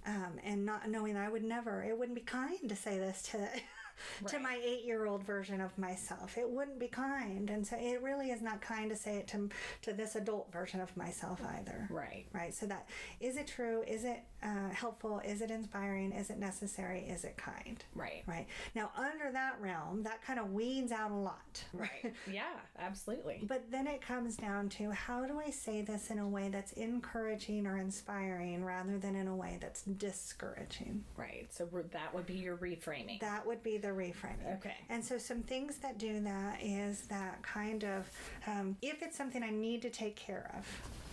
um, 0.05 0.39
and 0.43 0.65
not 0.65 0.89
knowing 0.89 1.17
I 1.17 1.29
would 1.29 1.43
never, 1.43 1.83
it 1.83 1.97
wouldn't 1.97 2.15
be 2.15 2.21
kind 2.23 2.67
to 2.67 2.75
say 2.75 2.97
this 2.99 3.21
to 3.31 3.37
right. 4.21 4.31
to 4.31 4.39
my 4.39 4.59
eight 4.63 4.85
year 4.85 5.05
old 5.05 5.23
version 5.23 5.61
of 5.61 5.77
myself. 5.77 6.37
It 6.37 6.49
wouldn't 6.49 6.79
be 6.79 6.87
kind. 6.87 7.49
And 7.49 7.65
so 7.65 7.75
it 7.79 8.01
really 8.01 8.31
is 8.31 8.41
not 8.41 8.61
kind 8.61 8.89
to 8.89 8.95
say 8.95 9.17
it 9.17 9.27
to, 9.29 9.49
to 9.83 9.93
this 9.93 10.15
adult 10.15 10.51
version 10.51 10.81
of 10.81 10.95
myself 10.95 11.41
either. 11.57 11.87
Right. 11.89 12.25
Right. 12.33 12.53
So 12.53 12.65
that 12.67 12.87
is 13.19 13.37
it 13.37 13.47
true? 13.47 13.83
Is 13.87 14.03
it 14.03 14.23
uh, 14.43 14.69
helpful? 14.69 15.21
Is 15.25 15.41
it 15.41 15.51
inspiring? 15.51 16.11
Is 16.11 16.29
it 16.29 16.39
necessary? 16.39 17.01
Is 17.01 17.23
it 17.23 17.37
kind? 17.37 17.83
Right. 17.95 18.23
Right. 18.25 18.47
Now, 18.75 18.91
under 18.97 19.31
that 19.31 19.55
realm, 19.59 20.03
that 20.03 20.21
kind 20.21 20.39
of 20.39 20.53
weeds 20.53 20.91
out 20.91 21.11
a 21.11 21.15
lot. 21.15 21.37
Right. 21.79 22.13
yeah, 22.29 22.57
absolutely. 22.77 23.41
But 23.47 23.71
then 23.71 23.87
it 23.87 24.01
comes 24.01 24.35
down 24.35 24.67
to 24.69 24.91
how 24.91 25.25
do 25.25 25.39
I 25.39 25.49
say 25.49 25.81
this 25.81 26.09
in 26.09 26.19
a 26.19 26.27
way 26.27 26.49
that's 26.49 26.73
encouraging 26.73 27.65
or 27.65 27.77
inspiring 27.77 28.65
rather 28.65 28.97
than 28.97 29.15
in 29.15 29.27
a 29.27 29.35
way 29.35 29.57
that's 29.61 29.83
discouraging? 29.83 31.05
Right. 31.15 31.47
So 31.51 31.69
that 31.91 32.13
would 32.13 32.25
be 32.25 32.33
your 32.33 32.57
reframing. 32.57 33.21
That 33.21 33.45
would 33.47 33.63
be 33.63 33.77
the 33.77 33.89
reframing. 33.89 34.57
Okay. 34.57 34.75
And 34.89 35.03
so 35.03 35.17
some 35.17 35.41
things 35.41 35.77
that 35.77 35.97
do 35.97 36.19
that 36.21 36.59
is 36.61 37.01
that 37.03 37.41
kind 37.43 37.85
of 37.85 38.09
um, 38.47 38.75
if 38.81 39.01
it's 39.01 39.17
something 39.17 39.43
I 39.43 39.51
need 39.51 39.81
to 39.83 39.89
take 39.89 40.15
care 40.15 40.51
of, 40.57 40.65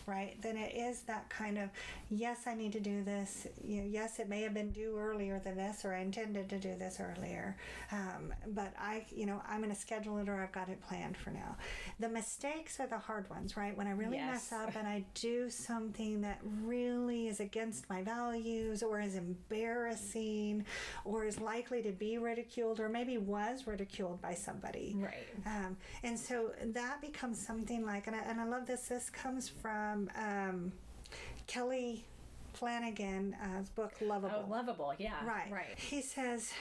right? 0.07 0.41
Then 0.43 0.57
it 0.57 0.75
is 0.75 1.03
that 1.03 1.29
kind 1.29 1.59
of 1.59 1.71
yes, 2.11 2.47
I 2.47 2.55
need 2.55 2.73
to 2.73 2.81
do 2.81 3.03
this. 3.03 3.47
You 3.63 3.83
know, 3.83 3.89
yes, 3.89 4.19
it 4.19 4.29
may 4.29 4.43
have 4.43 4.55
been 4.55 4.71
due 4.71 4.97
earlier 4.99 5.41
than 5.43 5.57
this, 5.57 5.85
or 5.85 5.95
I 5.95 6.01
intended 6.01 6.49
to 6.51 6.59
do 6.59 6.75
this 6.79 7.01
earlier, 7.01 7.57
um, 7.91 8.33
but 8.49 8.73
I, 8.79 9.07
you 9.15 9.27
know, 9.27 9.43
I'm 9.49 9.61
going 9.61 9.73
to 9.73 9.81
schedule 9.81 10.19
it 10.19 10.29
or 10.29 10.41
I've 10.41 10.53
got 10.53 10.69
it 10.69 10.81
planned 10.87 11.17
for 11.17 11.31
now. 11.31 11.57
The 11.99 12.09
mistakes 12.09 12.79
are 12.81 12.87
the 12.87 12.99
hard 12.99 13.29
ones, 13.31 13.57
right? 13.57 13.77
When 13.77 13.87
I 13.87 13.93
really 13.93 14.17
yes. 14.17 14.51
mess 14.51 14.53
up 14.53 14.77
and 14.77 14.87
I 14.87 15.05
do 15.15 15.51
something 15.51 16.21
that 16.23 16.41
really 16.63 17.29
is 17.29 17.41
against 17.41 17.89
my 17.91 18.03
values 18.03 18.83
or 18.83 19.01
is 19.01 19.17
embarrassing 19.17 20.65
or 21.05 21.25
is 21.25 21.41
likely 21.41 21.83
to 21.83 21.93
be 21.93 22.19
ridiculed 22.19 22.81
or 22.81 22.89
maybe 22.89 23.19
was 23.19 23.67
ridiculed 23.67 24.21
by 24.21 24.35
somebody. 24.35 24.95
Right. 24.97 25.27
Um, 25.47 25.77
and 26.03 26.19
so 26.19 26.53
that 26.63 27.01
becomes 27.01 27.45
something 27.45 27.85
like, 27.85 28.07
and 28.07 28.15
I, 28.15 28.21
and 28.21 28.41
I 28.41 28.45
love 28.45 28.67
this, 28.67 28.89
this 28.89 29.11
comes 29.11 29.49
from 29.49 29.96
um, 30.17 30.73
Kelly 31.47 32.05
Flanagan's 32.55 33.69
book, 33.75 33.93
Lovable. 34.01 34.45
Oh, 34.47 34.51
lovable. 34.51 34.95
Yeah. 34.99 35.25
Right. 35.27 35.51
Right. 35.51 35.79
He 35.79 36.03
says, 36.03 36.53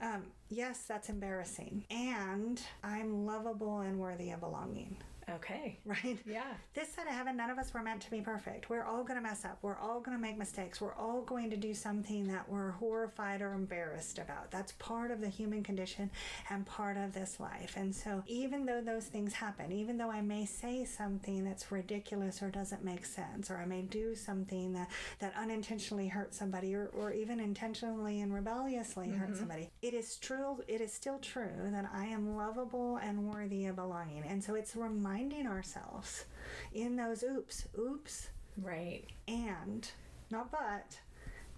um, 0.00 0.24
yes, 0.48 0.80
that's 0.86 1.08
embarrassing. 1.08 1.84
And 1.90 2.60
I'm 2.82 3.26
lovable 3.26 3.80
and 3.80 3.98
worthy 3.98 4.30
of 4.30 4.40
belonging. 4.40 4.96
Okay. 5.34 5.80
Right? 5.84 6.18
Yeah. 6.26 6.42
This 6.74 6.92
side 6.92 7.06
of 7.06 7.14
heaven, 7.14 7.36
none 7.36 7.50
of 7.50 7.58
us 7.58 7.72
were 7.72 7.82
meant 7.82 8.02
to 8.02 8.10
be 8.10 8.20
perfect. 8.20 8.68
We're 8.68 8.84
all 8.84 9.02
going 9.02 9.16
to 9.16 9.22
mess 9.22 9.44
up. 9.44 9.58
We're 9.62 9.78
all 9.78 10.00
going 10.00 10.16
to 10.16 10.20
make 10.20 10.36
mistakes. 10.36 10.80
We're 10.80 10.94
all 10.94 11.22
going 11.22 11.50
to 11.50 11.56
do 11.56 11.74
something 11.74 12.28
that 12.28 12.48
we're 12.48 12.72
horrified 12.72 13.40
or 13.40 13.54
embarrassed 13.54 14.18
about. 14.18 14.50
That's 14.50 14.72
part 14.72 15.10
of 15.10 15.20
the 15.20 15.28
human 15.28 15.62
condition 15.62 16.10
and 16.50 16.66
part 16.66 16.96
of 16.96 17.12
this 17.12 17.40
life. 17.40 17.74
And 17.76 17.94
so, 17.94 18.22
even 18.26 18.66
though 18.66 18.80
those 18.80 19.06
things 19.06 19.32
happen, 19.32 19.72
even 19.72 19.96
though 19.96 20.10
I 20.10 20.20
may 20.20 20.44
say 20.44 20.84
something 20.84 21.44
that's 21.44 21.72
ridiculous 21.72 22.42
or 22.42 22.50
doesn't 22.50 22.84
make 22.84 23.04
sense, 23.04 23.50
or 23.50 23.56
I 23.56 23.64
may 23.64 23.82
do 23.82 24.14
something 24.14 24.74
that, 24.74 24.90
that 25.20 25.34
unintentionally 25.36 26.08
hurts 26.08 26.38
somebody, 26.38 26.74
or, 26.74 26.86
or 26.88 27.12
even 27.12 27.40
intentionally 27.40 28.20
and 28.20 28.34
rebelliously 28.34 29.08
hurt 29.08 29.30
mm-hmm. 29.30 29.38
somebody, 29.38 29.70
it 29.82 29.94
is 29.94 30.16
true, 30.16 30.58
it 30.68 30.80
is 30.80 30.92
still 30.92 31.18
true 31.18 31.70
that 31.72 31.88
I 31.92 32.06
am 32.06 32.36
lovable 32.36 32.98
and 33.02 33.32
worthy 33.32 33.66
of 33.66 33.76
belonging. 33.76 34.24
And 34.24 34.42
so, 34.42 34.54
it's 34.54 34.76
reminding 34.76 35.15
ourselves 35.46 36.24
in 36.72 36.96
those 36.96 37.22
oops, 37.22 37.66
oops, 37.78 38.28
Right. 38.60 39.04
and 39.26 39.90
not 40.30 40.50
but 40.50 41.00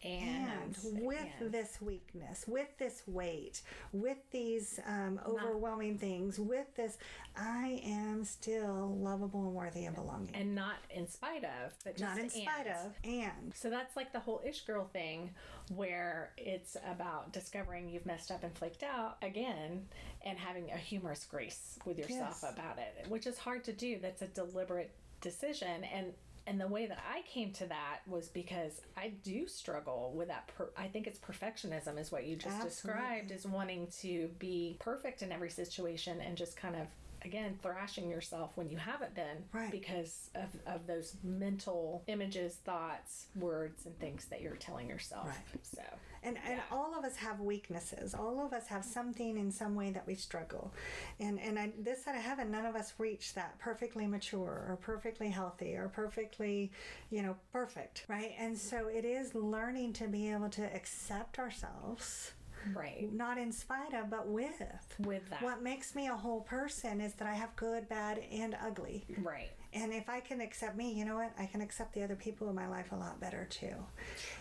And, 0.05 0.77
and 0.85 1.05
with 1.07 1.27
and. 1.41 1.53
this 1.53 1.81
weakness 1.81 2.45
with 2.47 2.69
this 2.79 3.03
weight 3.07 3.63
with 3.93 4.19
these 4.31 4.79
um, 4.87 5.21
overwhelming 5.27 5.99
things 5.99 6.39
with 6.39 6.67
this 6.77 6.99
i 7.37 7.81
am 7.85 8.25
still 8.25 8.97
lovable 9.01 9.43
and 9.47 9.55
worthy 9.55 9.87
of 9.87 9.95
belonging 9.95 10.35
and 10.35 10.55
not 10.55 10.77
in 10.91 11.09
spite 11.09 11.45
of, 11.45 11.75
but 11.85 11.97
just 11.97 12.03
not 12.17 12.19
in 12.19 12.31
spite 12.31 12.67
and. 12.67 12.87
of 12.87 12.93
and 13.05 13.53
So 13.55 13.71
that's 13.71 13.97
like 13.97 14.13
the 14.13 14.21
whole 14.21 14.41
ish 14.47 14.63
girl 14.63 14.85
thing 14.93 15.31
where 15.75 16.33
it's 16.37 16.77
about 16.91 17.33
discovering 17.33 17.89
you've 17.89 18.07
messed 18.07 18.31
up 18.31 18.43
and 18.45 18.55
flaked 18.57 18.83
out 18.83 19.17
again 19.23 19.87
and 20.25 20.39
having 20.39 20.71
a 20.71 20.77
humorous 20.77 21.25
grace 21.25 21.79
with 21.85 21.99
yourself 21.99 22.41
Yes. 22.43 22.53
about 22.53 22.79
it, 22.79 23.07
which 23.09 23.27
is 23.27 23.39
hard 23.39 23.65
to 23.65 23.73
do. 23.73 23.99
That's 24.01 24.23
a 24.23 24.27
deliberate 24.29 24.91
decision 25.21 25.85
and 25.85 26.13
and 26.49 26.59
the 26.59 26.67
way 26.67 26.87
that 26.87 26.99
I 27.07 27.23
came 27.29 27.53
to 27.55 27.67
that 27.67 27.99
was 28.07 28.29
because 28.29 28.81
I 28.97 29.13
do 29.23 29.47
struggle 29.47 30.13
with 30.17 30.29
that. 30.29 30.49
Per- 30.57 30.71
I 30.79 30.89
think 30.89 31.07
it's 31.07 31.19
perfectionism, 31.19 31.99
is 31.99 32.11
what 32.11 32.25
you 32.27 32.37
just 32.37 32.63
described, 32.63 33.31
Absolutely. 33.31 33.37
is 33.37 33.47
wanting 33.47 33.89
to 34.01 34.31
be 34.39 34.77
perfect 34.81 35.21
in 35.23 35.31
every 35.31 35.51
situation 35.51 36.21
and 36.23 36.37
just 36.37 36.57
kind 36.57 36.75
of, 36.75 36.87
again, 37.23 37.59
thrashing 37.63 38.09
yourself 38.11 38.53
when 38.55 38.69
you 38.69 38.77
haven't 38.77 39.15
been 39.15 39.45
Right. 39.53 39.71
because 39.71 40.31
of, 40.35 40.49
of 40.67 40.87
those 40.87 41.17
mental 41.23 42.03
images, 42.07 42.57
thoughts, 42.65 43.27
words, 43.37 43.87
and 43.87 43.99
things 43.99 44.27
that 44.27 44.41
you're 44.41 44.57
telling 44.57 44.89
yourself. 44.89 45.27
Right. 45.27 45.37
So, 45.63 45.83
And, 46.23 46.37
and 46.49 46.61
all 46.73 46.99
of 46.99 47.05
us 47.05 47.17
have 47.17 47.41
weaknesses. 47.41 48.15
All 48.15 48.45
of 48.45 48.53
us 48.53 48.67
have 48.69 48.85
something 48.85 49.37
in 49.39 49.51
some 49.53 49.75
way 49.75 49.91
that 49.93 50.07
we 50.07 50.15
struggle. 50.15 50.73
And 51.21 51.39
and 51.41 51.59
I, 51.59 51.73
this 51.79 52.05
side 52.05 52.17
of 52.17 52.23
heaven, 52.23 52.51
none 52.51 52.67
of 52.67 52.75
us 52.75 52.93
reach 52.99 53.35
that 53.35 53.59
perfectly 53.59 54.07
mature 54.07 54.67
or 54.69 54.79
perfectly 54.81 55.29
healthy 55.31 55.75
or 55.77 55.89
perfectly, 55.89 56.73
you 57.11 57.23
know, 57.23 57.37
perfect, 57.53 58.05
right? 58.09 58.33
And 58.39 58.57
so 58.59 58.89
it 58.89 59.05
is 59.05 59.35
learning 59.35 59.93
to 59.95 60.09
be 60.09 60.31
able 60.33 60.49
to 60.51 60.63
accept 60.75 61.39
ourselves, 61.39 62.33
right. 62.75 63.13
not 63.13 63.39
in 63.39 63.53
spite 63.53 63.95
of, 63.95 64.11
but 64.11 64.29
with. 64.29 64.63
With 65.01 65.29
that. 65.31 65.43
What 65.43 65.63
makes 65.63 65.95
me 65.95 66.09
a 66.09 66.17
whole 66.17 66.41
person 66.41 67.01
is 67.01 67.15
that 67.15 67.29
I 67.29 67.35
have 67.35 67.55
good, 67.57 67.89
bad, 67.89 68.21
and 68.31 68.57
ugly. 68.65 69.05
Right. 69.19 69.51
And 69.75 69.93
if 69.93 70.09
I 70.09 70.21
can 70.21 70.41
accept 70.41 70.77
me, 70.77 70.93
you 70.93 71.05
know 71.05 71.17
what? 71.17 71.33
I 71.39 71.45
can 71.47 71.61
accept 71.61 71.93
the 71.93 72.03
other 72.03 72.17
people 72.17 72.49
in 72.49 72.55
my 72.55 72.67
life 72.69 72.91
a 72.93 72.97
lot 72.97 73.21
better 73.21 73.47
too. 73.51 73.75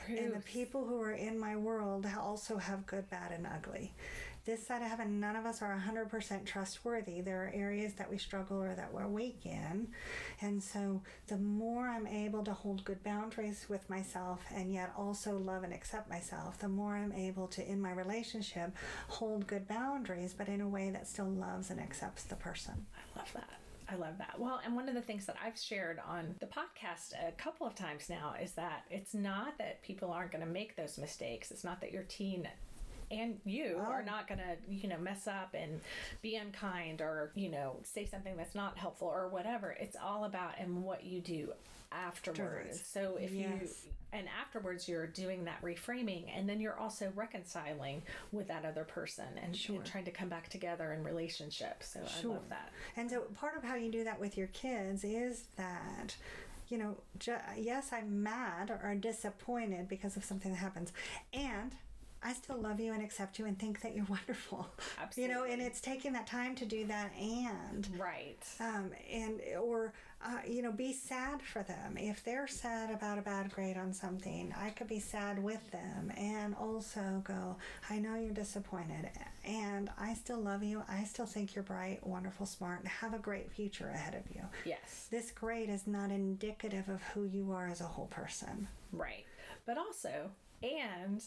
And 0.07 0.33
the 0.33 0.39
people 0.39 0.85
who 0.85 1.01
are 1.01 1.11
in 1.11 1.37
my 1.37 1.57
world 1.57 2.07
also 2.17 2.57
have 2.57 2.85
good, 2.85 3.09
bad, 3.09 3.33
and 3.33 3.45
ugly. 3.45 3.93
This 4.47 4.65
side 4.65 4.81
of 4.81 4.87
heaven, 4.87 5.19
none 5.19 5.35
of 5.35 5.45
us 5.45 5.61
are 5.61 5.77
100% 5.77 6.45
trustworthy. 6.45 7.19
There 7.19 7.43
are 7.43 7.51
areas 7.53 7.95
that 7.95 8.09
we 8.09 8.17
struggle 8.17 8.63
or 8.63 8.73
that 8.75 8.93
we're 8.93 9.05
weak 9.05 9.41
in. 9.43 9.89
And 10.39 10.63
so 10.63 11.01
the 11.27 11.35
more 11.35 11.89
I'm 11.89 12.07
able 12.07 12.45
to 12.45 12.53
hold 12.53 12.85
good 12.85 13.03
boundaries 13.03 13.65
with 13.67 13.89
myself 13.89 14.39
and 14.55 14.73
yet 14.73 14.93
also 14.97 15.37
love 15.37 15.63
and 15.63 15.73
accept 15.73 16.09
myself, 16.09 16.59
the 16.59 16.69
more 16.69 16.95
I'm 16.95 17.11
able 17.11 17.47
to, 17.47 17.69
in 17.69 17.81
my 17.81 17.91
relationship, 17.91 18.71
hold 19.09 19.47
good 19.47 19.67
boundaries, 19.67 20.33
but 20.33 20.47
in 20.47 20.61
a 20.61 20.69
way 20.69 20.91
that 20.91 21.09
still 21.09 21.29
loves 21.29 21.69
and 21.69 21.81
accepts 21.81 22.23
the 22.23 22.35
person. 22.37 22.85
I 22.95 23.19
love 23.19 23.33
that. 23.33 23.49
I 23.89 23.95
love 23.95 24.17
that. 24.19 24.39
Well, 24.39 24.61
and 24.63 24.77
one 24.77 24.87
of 24.87 24.95
the 24.95 25.01
things 25.01 25.25
that 25.25 25.35
I've 25.43 25.59
shared 25.59 25.99
on 26.07 26.35
the 26.39 26.45
podcast 26.45 27.11
a 27.21 27.33
couple 27.33 27.67
of 27.67 27.75
times 27.75 28.09
now 28.09 28.33
is 28.41 28.53
that 28.53 28.85
it's 28.89 29.13
not 29.13 29.57
that 29.57 29.81
people 29.81 30.09
aren't 30.09 30.31
going 30.31 30.45
to 30.45 30.49
make 30.49 30.77
those 30.77 30.97
mistakes. 30.97 31.51
It's 31.51 31.65
not 31.65 31.81
that 31.81 31.91
your 31.91 32.03
teen 32.03 32.47
and 33.11 33.39
you 33.45 33.77
are 33.79 34.01
Oh. 34.01 34.05
not 34.05 34.27
going 34.27 34.39
to, 34.39 34.57
you 34.69 34.87
know, 34.89 34.97
mess 34.97 35.27
up 35.27 35.53
and 35.53 35.79
be 36.21 36.35
unkind 36.35 37.01
or, 37.01 37.31
you 37.35 37.49
know, 37.49 37.77
say 37.83 38.05
something 38.05 38.35
that's 38.37 38.55
not 38.55 38.77
helpful 38.77 39.07
or 39.07 39.27
whatever. 39.29 39.71
It's 39.79 39.95
all 39.95 40.25
about 40.25 40.59
and 40.59 40.83
what 40.83 41.03
you 41.03 41.21
do 41.21 41.53
afterwards. 41.91 42.39
Afterwards. 42.39 42.83
So 42.85 43.17
if 43.19 43.31
you 43.31 43.47
and 44.13 44.27
afterwards 44.41 44.87
you're 44.89 45.07
doing 45.07 45.45
that 45.45 45.61
reframing 45.61 46.25
and 46.35 46.47
then 46.47 46.59
you're 46.61 46.77
also 46.77 47.11
reconciling 47.15 48.01
with 48.31 48.47
that 48.47 48.65
other 48.65 48.83
person 48.83 49.25
and, 49.41 49.57
and 49.69 49.85
trying 49.85 50.05
to 50.05 50.11
come 50.11 50.27
back 50.29 50.49
together 50.49 50.91
in 50.93 51.03
relationship. 51.03 51.81
So 51.83 51.99
I 52.01 52.27
love 52.27 52.49
that. 52.49 52.71
And 52.97 53.09
so 53.09 53.21
part 53.35 53.55
of 53.57 53.63
how 53.63 53.75
you 53.75 53.91
do 53.91 54.03
that 54.05 54.19
with 54.19 54.37
your 54.37 54.47
kids 54.47 55.03
is 55.05 55.43
that, 55.57 56.15
you 56.69 56.77
know, 56.77 56.97
ju- 57.19 57.35
yes, 57.57 57.91
I'm 57.93 58.21
mad 58.23 58.69
or 58.69 58.95
disappointed 58.95 59.87
because 59.87 60.17
of 60.17 60.23
something 60.25 60.51
that 60.51 60.57
happens. 60.57 60.91
And 61.33 61.73
I 62.23 62.33
still 62.33 62.57
love 62.59 62.79
you 62.79 62.93
and 62.93 63.03
accept 63.03 63.37
you 63.39 63.45
and 63.45 63.57
think 63.57 63.81
that 63.81 63.95
you're 63.95 64.05
wonderful. 64.09 64.67
Absolutely. 64.99 65.33
You 65.33 65.39
know, 65.39 65.45
and 65.51 65.61
it's 65.61 65.79
taking 65.81 66.13
that 66.13 66.27
time 66.27 66.55
to 66.55 66.65
do 66.65 66.85
that 66.87 67.11
and 67.17 67.87
Right. 67.97 68.43
um, 68.59 68.91
and 69.11 69.39
or 69.59 69.93
uh, 70.25 70.39
you 70.47 70.61
know 70.63 70.71
be 70.71 70.91
sad 70.93 71.41
for 71.43 71.61
them 71.63 71.95
if 71.95 72.23
they're 72.23 72.47
sad 72.47 72.89
about 72.89 73.19
a 73.19 73.21
bad 73.21 73.51
grade 73.51 73.77
on 73.77 73.93
something 73.93 74.51
i 74.59 74.71
could 74.71 74.87
be 74.87 74.99
sad 74.99 75.41
with 75.41 75.69
them 75.69 76.11
and 76.17 76.55
also 76.55 77.21
go 77.23 77.55
i 77.91 77.99
know 77.99 78.15
you're 78.15 78.31
disappointed 78.33 79.07
and 79.45 79.91
i 79.99 80.15
still 80.15 80.39
love 80.39 80.63
you 80.63 80.81
i 80.89 81.03
still 81.03 81.27
think 81.27 81.53
you're 81.53 81.63
bright 81.63 82.05
wonderful 82.05 82.47
smart 82.47 82.79
and 82.79 82.87
have 82.87 83.13
a 83.13 83.19
great 83.19 83.51
future 83.51 83.89
ahead 83.89 84.15
of 84.15 84.35
you 84.35 84.41
Yes. 84.65 85.07
this 85.11 85.29
grade 85.29 85.69
is 85.69 85.85
not 85.85 86.09
indicative 86.09 86.89
of 86.89 87.01
who 87.13 87.23
you 87.23 87.51
are 87.51 87.67
as 87.67 87.79
a 87.81 87.85
whole 87.85 88.07
person 88.07 88.67
Right. 88.91 89.25
But 89.67 89.77
also, 89.77 90.31
and 90.63 91.21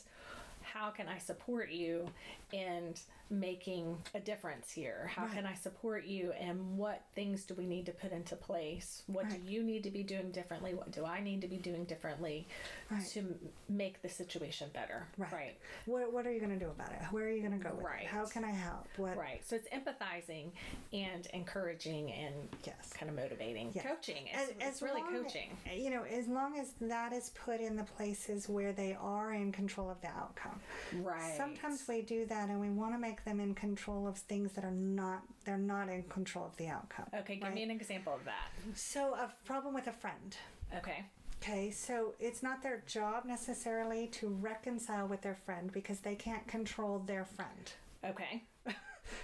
how 0.72 0.90
can 0.90 1.08
I 1.08 1.18
support 1.18 1.70
you 1.70 2.06
in 2.52 2.94
making 3.32 3.96
a 4.14 4.20
difference 4.20 4.72
here? 4.72 5.08
How 5.14 5.26
can 5.26 5.46
I 5.46 5.54
support 5.54 6.04
you 6.04 6.32
and 6.32 6.76
what 6.76 7.02
things 7.14 7.44
do 7.44 7.54
we 7.54 7.64
need 7.64 7.86
to 7.86 7.92
put 7.92 8.10
into 8.10 8.34
place? 8.34 9.02
What 9.06 9.26
Right. 9.26 9.44
do 9.46 9.52
you 9.52 9.62
need 9.62 9.84
to 9.84 9.90
be 9.90 10.02
doing 10.02 10.32
differently? 10.32 10.74
What 10.74 10.90
do 10.90 11.04
I 11.04 11.20
need 11.20 11.40
to 11.42 11.46
be 11.48 11.56
doing 11.56 11.84
differently 11.84 12.48
Right. 12.90 13.06
to 13.10 13.38
make 13.68 14.02
the 14.02 14.08
situation 14.08 14.68
better? 14.72 15.06
right 15.16 15.32
Right. 15.32 15.58
what, 15.86 16.12
what 16.12 16.26
are 16.26 16.32
you 16.32 16.40
going 16.40 16.58
to 16.58 16.64
do 16.64 16.70
about 16.70 16.90
it 16.92 17.00
where 17.12 17.26
are 17.26 17.30
you 17.30 17.40
going 17.46 17.56
to 17.58 17.64
go 17.68 17.74
with 17.74 17.84
Right. 17.84 18.02
it 18.02 18.08
how 18.08 18.24
can 18.26 18.44
i 18.44 18.50
help 18.50 18.86
what 18.96 19.16
Right. 19.16 19.44
So 19.46 19.54
it's 19.56 19.68
empathizing 19.68 20.50
and 20.92 21.26
encouraging 21.26 22.10
and 22.12 22.34
Yes. 22.64 22.92
kind 22.92 23.08
of 23.10 23.16
motivating. 23.16 23.70
Yes. 23.74 23.86
Coaching. 23.86 24.26
It's, 24.32 24.52
it's 24.60 24.82
really 24.82 25.02
long- 25.02 25.22
coaching. 25.24 25.56
You 25.72 25.90
know, 25.90 26.02
as 26.02 26.26
long 26.26 26.58
as 26.58 26.72
that 26.80 27.12
is 27.12 27.30
put 27.30 27.60
in 27.60 27.76
the 27.76 27.84
places 27.84 28.48
where 28.48 28.72
they 28.72 28.94
are 28.94 29.32
in 29.32 29.52
control 29.52 29.88
of 29.90 30.00
the 30.00 30.08
outcome. 30.08 30.59
Right. 31.00 31.34
Sometimes 31.36 31.84
we 31.88 32.02
do 32.02 32.26
that 32.26 32.48
and 32.48 32.60
we 32.60 32.70
want 32.70 32.94
to 32.94 32.98
make 32.98 33.24
them 33.24 33.40
in 33.40 33.54
control 33.54 34.06
of 34.06 34.18
things 34.18 34.52
that 34.52 34.64
are 34.64 34.70
not 34.70 35.22
they're 35.44 35.58
not 35.58 35.88
in 35.88 36.02
control 36.04 36.46
of 36.46 36.56
the 36.56 36.68
outcome. 36.68 37.06
Okay, 37.14 37.36
give 37.36 37.54
me 37.54 37.62
an 37.62 37.70
example 37.70 38.14
of 38.14 38.24
that. 38.24 38.50
So 38.74 39.14
a 39.14 39.32
problem 39.44 39.74
with 39.74 39.86
a 39.86 39.92
friend. 39.92 40.36
Okay. 40.76 41.04
Okay, 41.42 41.70
so 41.70 42.14
it's 42.20 42.42
not 42.42 42.62
their 42.62 42.82
job 42.86 43.24
necessarily 43.24 44.08
to 44.08 44.28
reconcile 44.28 45.06
with 45.06 45.22
their 45.22 45.36
friend 45.46 45.72
because 45.72 46.00
they 46.00 46.14
can't 46.14 46.46
control 46.46 46.98
their 47.06 47.24
friend. 47.24 47.72
Okay. 48.04 48.44
Does 48.66 48.74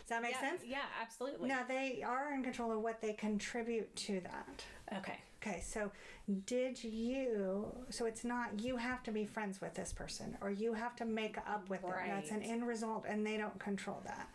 that 0.08 0.22
make 0.22 0.32
yeah, 0.32 0.40
sense? 0.40 0.62
Yeah, 0.66 0.78
absolutely. 1.00 1.48
Now 1.48 1.60
they 1.68 2.02
are 2.04 2.32
in 2.32 2.42
control 2.42 2.72
of 2.72 2.80
what 2.80 3.02
they 3.02 3.12
contribute 3.12 3.94
to 3.96 4.20
that. 4.20 4.64
Okay. 4.98 5.18
Okay, 5.46 5.60
so 5.60 5.90
did 6.46 6.82
you? 6.82 7.66
So 7.90 8.06
it's 8.06 8.24
not 8.24 8.60
you 8.60 8.76
have 8.76 9.02
to 9.04 9.12
be 9.12 9.24
friends 9.24 9.60
with 9.60 9.74
this 9.74 9.92
person 9.92 10.36
or 10.40 10.50
you 10.50 10.74
have 10.74 10.96
to 10.96 11.04
make 11.04 11.38
up 11.38 11.68
with 11.68 11.82
them. 11.82 11.92
That's 12.06 12.30
an 12.30 12.42
end 12.42 12.66
result, 12.66 13.04
and 13.08 13.24
they 13.26 13.36
don't 13.36 13.58
control 13.58 14.00
that. 14.06 14.28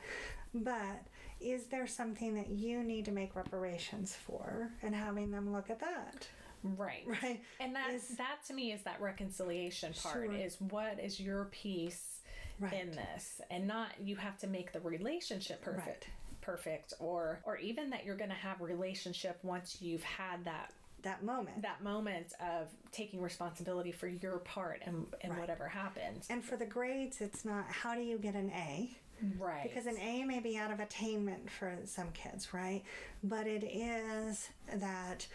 But 0.53 1.01
is 1.39 1.65
there 1.67 1.87
something 1.87 2.35
that 2.35 2.49
you 2.49 2.83
need 2.83 3.05
to 3.05 3.11
make 3.11 3.35
reparations 3.35 4.15
for, 4.15 4.69
and 4.83 4.93
having 4.95 5.31
them 5.31 5.51
look 5.51 5.69
at 5.69 5.79
that? 5.79 6.27
Right. 6.63 7.03
Right. 7.07 7.41
And 7.59 7.75
that 7.75 7.89
Is- 7.91 8.15
that 8.17 8.43
to 8.47 8.53
me 8.53 8.71
is 8.71 8.83
that 8.83 9.01
reconciliation 9.01 9.93
part 9.93 10.25
Sure. 10.27 10.33
is 10.33 10.61
what 10.61 10.99
is 10.99 11.19
your 11.19 11.45
piece 11.45 12.19
Right. 12.59 12.73
in 12.73 12.91
this 12.91 13.41
and 13.49 13.65
not 13.67 13.99
you 13.99 14.15
have 14.17 14.37
to 14.39 14.47
make 14.47 14.71
the 14.71 14.79
relationship 14.81 15.63
perfect 15.63 16.07
perfect 16.41 16.93
or 16.99 17.39
or 17.43 17.57
even 17.57 17.89
that 17.89 18.05
you're 18.05 18.15
going 18.15 18.29
to 18.29 18.35
have 18.35 18.61
relationship 18.61 19.39
once 19.43 19.81
you've 19.81 20.03
had 20.03 20.45
that 20.45 20.71
that 21.03 21.23
moment. 21.23 21.61
that 21.61 21.83
moment 21.83 22.33
of 22.39 22.67
taking 22.91 23.21
responsibility 23.21 23.91
for 23.91 24.07
your 24.07 24.37
part 24.39 24.81
and, 24.85 25.05
and 25.21 25.37
whatever 25.37 25.67
happens. 25.67 26.27
and 26.29 26.43
for 26.43 26.55
the 26.57 26.65
grades, 26.65 27.21
it's 27.21 27.45
not 27.45 27.65
how 27.67 27.95
do 27.95 28.01
you 28.01 28.17
get 28.17 28.35
an 28.35 28.51
A? 28.51 28.97
Right. 29.37 29.63
Because 29.63 29.85
an 29.85 29.97
A 29.99 30.23
may 30.23 30.39
be 30.39 30.57
out 30.57 30.71
of 30.71 30.79
attainment 30.79 31.49
for 31.49 31.77
some 31.85 32.09
kids, 32.11 32.53
right? 32.53 32.81
But 33.23 33.45
it 33.45 33.63
is 33.63 34.49
that 34.73 35.27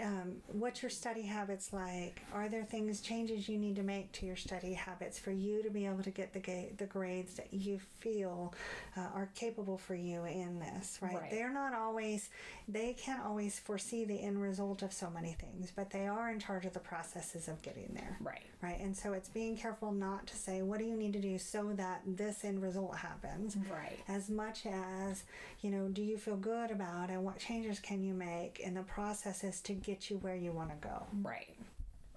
um, 0.00 0.36
what's 0.52 0.82
your 0.82 0.90
study 0.90 1.22
habits 1.22 1.72
like? 1.72 2.22
Are 2.32 2.48
there 2.48 2.64
things, 2.64 3.00
changes 3.00 3.48
you 3.48 3.58
need 3.58 3.76
to 3.76 3.82
make 3.82 4.12
to 4.12 4.26
your 4.26 4.36
study 4.36 4.72
habits 4.72 5.18
for 5.18 5.30
you 5.30 5.62
to 5.62 5.70
be 5.70 5.86
able 5.86 6.02
to 6.02 6.10
get 6.10 6.32
the, 6.32 6.40
ga- 6.40 6.72
the 6.76 6.86
grades 6.86 7.34
that 7.34 7.52
you 7.52 7.78
feel 8.00 8.54
uh, 8.96 9.00
are 9.14 9.30
capable 9.34 9.78
for 9.78 9.94
you 9.94 10.24
in 10.24 10.58
this, 10.58 10.98
right? 11.00 11.14
Right. 11.14 11.30
They're 11.30 11.52
not 11.52 11.74
always, 11.74 12.30
they 12.68 12.94
can't 12.94 13.24
always 13.24 13.58
foresee 13.58 14.04
the 14.04 14.20
end 14.20 14.40
result 14.40 14.82
of 14.82 14.92
so 14.92 15.10
many 15.10 15.36
things, 15.38 15.72
but 15.74 15.90
they 15.90 16.06
are 16.06 16.30
in 16.30 16.38
charge 16.40 16.64
of 16.66 16.72
the 16.72 16.80
processes 16.80 17.48
of 17.48 17.62
getting 17.62 17.90
there 17.94 18.18
right. 18.20 18.42
right? 18.62 18.80
And 18.80 18.96
so 18.96 19.12
it's 19.12 19.28
being 19.28 19.56
careful 19.56 19.92
not 19.92 20.26
to 20.28 20.36
say, 20.36 20.62
what 20.62 20.78
do 20.78 20.84
you 20.84 20.96
need 20.96 21.12
to 21.12 21.20
do 21.20 21.38
so 21.38 21.72
that 21.74 22.02
this 22.06 22.44
end 22.44 22.62
result 22.62 22.96
happens? 22.96 23.56
Right. 23.70 23.98
As 24.08 24.28
much 24.28 24.66
as, 24.66 25.22
you 25.60 25.70
know, 25.70 25.88
do 25.88 26.02
you 26.02 26.18
feel 26.18 26.36
good 26.36 26.70
about 26.70 27.10
and 27.10 27.24
what 27.24 27.38
changes 27.38 27.78
can 27.78 28.02
you 28.02 28.14
make 28.14 28.60
in 28.60 28.74
the 28.74 28.82
processes 28.82 29.60
to 29.62 29.74
get 29.84 30.10
you 30.10 30.16
where 30.18 30.36
you 30.36 30.52
want 30.52 30.70
to 30.70 30.88
go? 30.88 31.02
Right. 31.22 31.54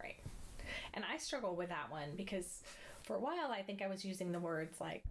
Right. 0.02 0.18
And 0.94 1.04
I 1.12 1.18
struggle 1.18 1.56
with 1.56 1.70
that 1.70 1.92
one 1.92 2.10
because 2.16 2.64
for 3.04 3.16
a 3.16 3.20
while 3.20 3.52
I 3.52 3.62
think 3.62 3.82
I 3.82 3.88
was 3.88 4.04
using 4.04 4.32
the 4.32 4.40
words 4.40 4.80
like, 4.80 5.04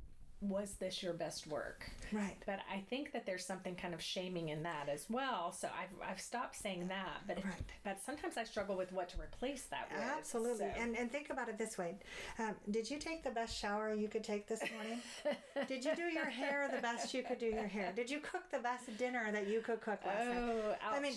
was 0.42 0.74
this 0.74 1.02
your 1.02 1.14
best 1.14 1.46
work? 1.46 1.90
Right. 2.12 2.36
But 2.44 2.60
I 2.72 2.80
think 2.90 3.12
that 3.12 3.24
there's 3.24 3.44
something 3.44 3.74
kind 3.74 3.94
of 3.94 4.02
shaming 4.02 4.50
in 4.50 4.62
that 4.64 4.88
as 4.88 5.06
well. 5.08 5.50
So 5.50 5.66
I've, 5.68 6.08
I've 6.10 6.20
stopped 6.20 6.54
saying 6.56 6.88
that. 6.88 7.22
But 7.26 7.36
Right. 7.44 7.54
but 7.84 8.00
sometimes 8.04 8.36
I 8.36 8.44
struggle 8.44 8.76
with 8.76 8.92
what 8.92 9.08
to 9.10 9.20
replace 9.20 9.62
that 9.70 9.88
with. 9.90 10.00
Absolutely. 10.02 10.66
So- 10.74 10.80
And 10.80 10.96
and 10.96 11.10
think 11.10 11.30
about 11.30 11.48
it 11.48 11.56
this 11.58 11.78
way. 11.78 11.96
Um, 12.38 12.54
did 12.70 12.90
you 12.90 12.98
take 12.98 13.24
the 13.24 13.30
best 13.30 13.56
shower 13.58 13.94
you 13.94 14.08
could 14.08 14.22
take 14.24 14.46
this 14.46 14.60
morning? 14.74 15.00
did 15.68 15.84
you 15.84 15.96
do 15.96 16.02
your 16.04 16.26
hair 16.26 16.70
the 16.74 16.82
best 16.82 17.14
you 17.14 17.22
could 17.22 17.38
do 17.38 17.46
your 17.46 17.66
hair? 17.66 17.92
Did 17.96 18.10
you 18.10 18.20
cook 18.20 18.42
the 18.52 18.58
best 18.58 18.94
dinner 18.98 19.32
that 19.32 19.48
you 19.48 19.60
could 19.60 19.80
cook 19.80 20.04
last 20.06 20.26
night? 20.28 20.36
oh, 20.38 20.70
ouch. 20.82 20.94
I 20.96 21.00
mean, 21.00 21.14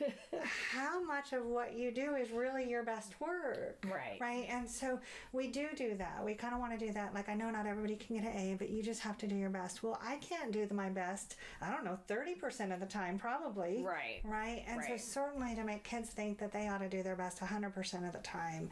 how 0.72 1.02
much 1.04 1.32
of 1.32 1.44
what 1.46 1.74
you 1.76 1.90
do 1.92 2.14
is 2.16 2.30
really 2.30 2.68
your 2.68 2.82
best 2.82 3.18
work? 3.20 3.84
Right. 3.90 4.18
Right. 4.20 4.46
And 4.50 4.68
so 4.68 4.98
we 5.32 5.48
do 5.48 5.68
do 5.76 5.94
that. 5.96 6.22
We 6.24 6.34
kind 6.34 6.52
of 6.54 6.60
want 6.60 6.78
to 6.78 6.86
do 6.86 6.92
that. 6.92 7.14
Like, 7.14 7.28
I 7.28 7.34
know 7.34 7.50
not 7.50 7.66
everybody 7.66 7.96
can 7.96 8.16
get 8.16 8.24
an 8.26 8.36
A, 8.38 8.55
but 8.56 8.70
you 8.70 8.82
just 8.82 9.00
have 9.02 9.16
to 9.18 9.26
do 9.26 9.34
your 9.34 9.50
best. 9.50 9.82
Well, 9.82 9.98
I 10.02 10.16
can't 10.16 10.52
do 10.52 10.66
the, 10.66 10.74
my 10.74 10.88
best, 10.88 11.36
I 11.60 11.70
don't 11.70 11.84
know, 11.84 11.98
30% 12.08 12.72
of 12.72 12.80
the 12.80 12.86
time, 12.86 13.18
probably. 13.18 13.82
Right. 13.84 14.20
Right. 14.24 14.64
And 14.68 14.82
so, 14.82 14.96
certainly 14.96 15.54
to 15.54 15.64
make 15.64 15.84
kids 15.84 16.08
think 16.10 16.38
that 16.38 16.52
they 16.52 16.68
ought 16.68 16.78
to 16.78 16.88
do 16.88 17.02
their 17.02 17.16
best 17.16 17.40
100% 17.40 18.06
of 18.06 18.12
the 18.12 18.18
time 18.20 18.70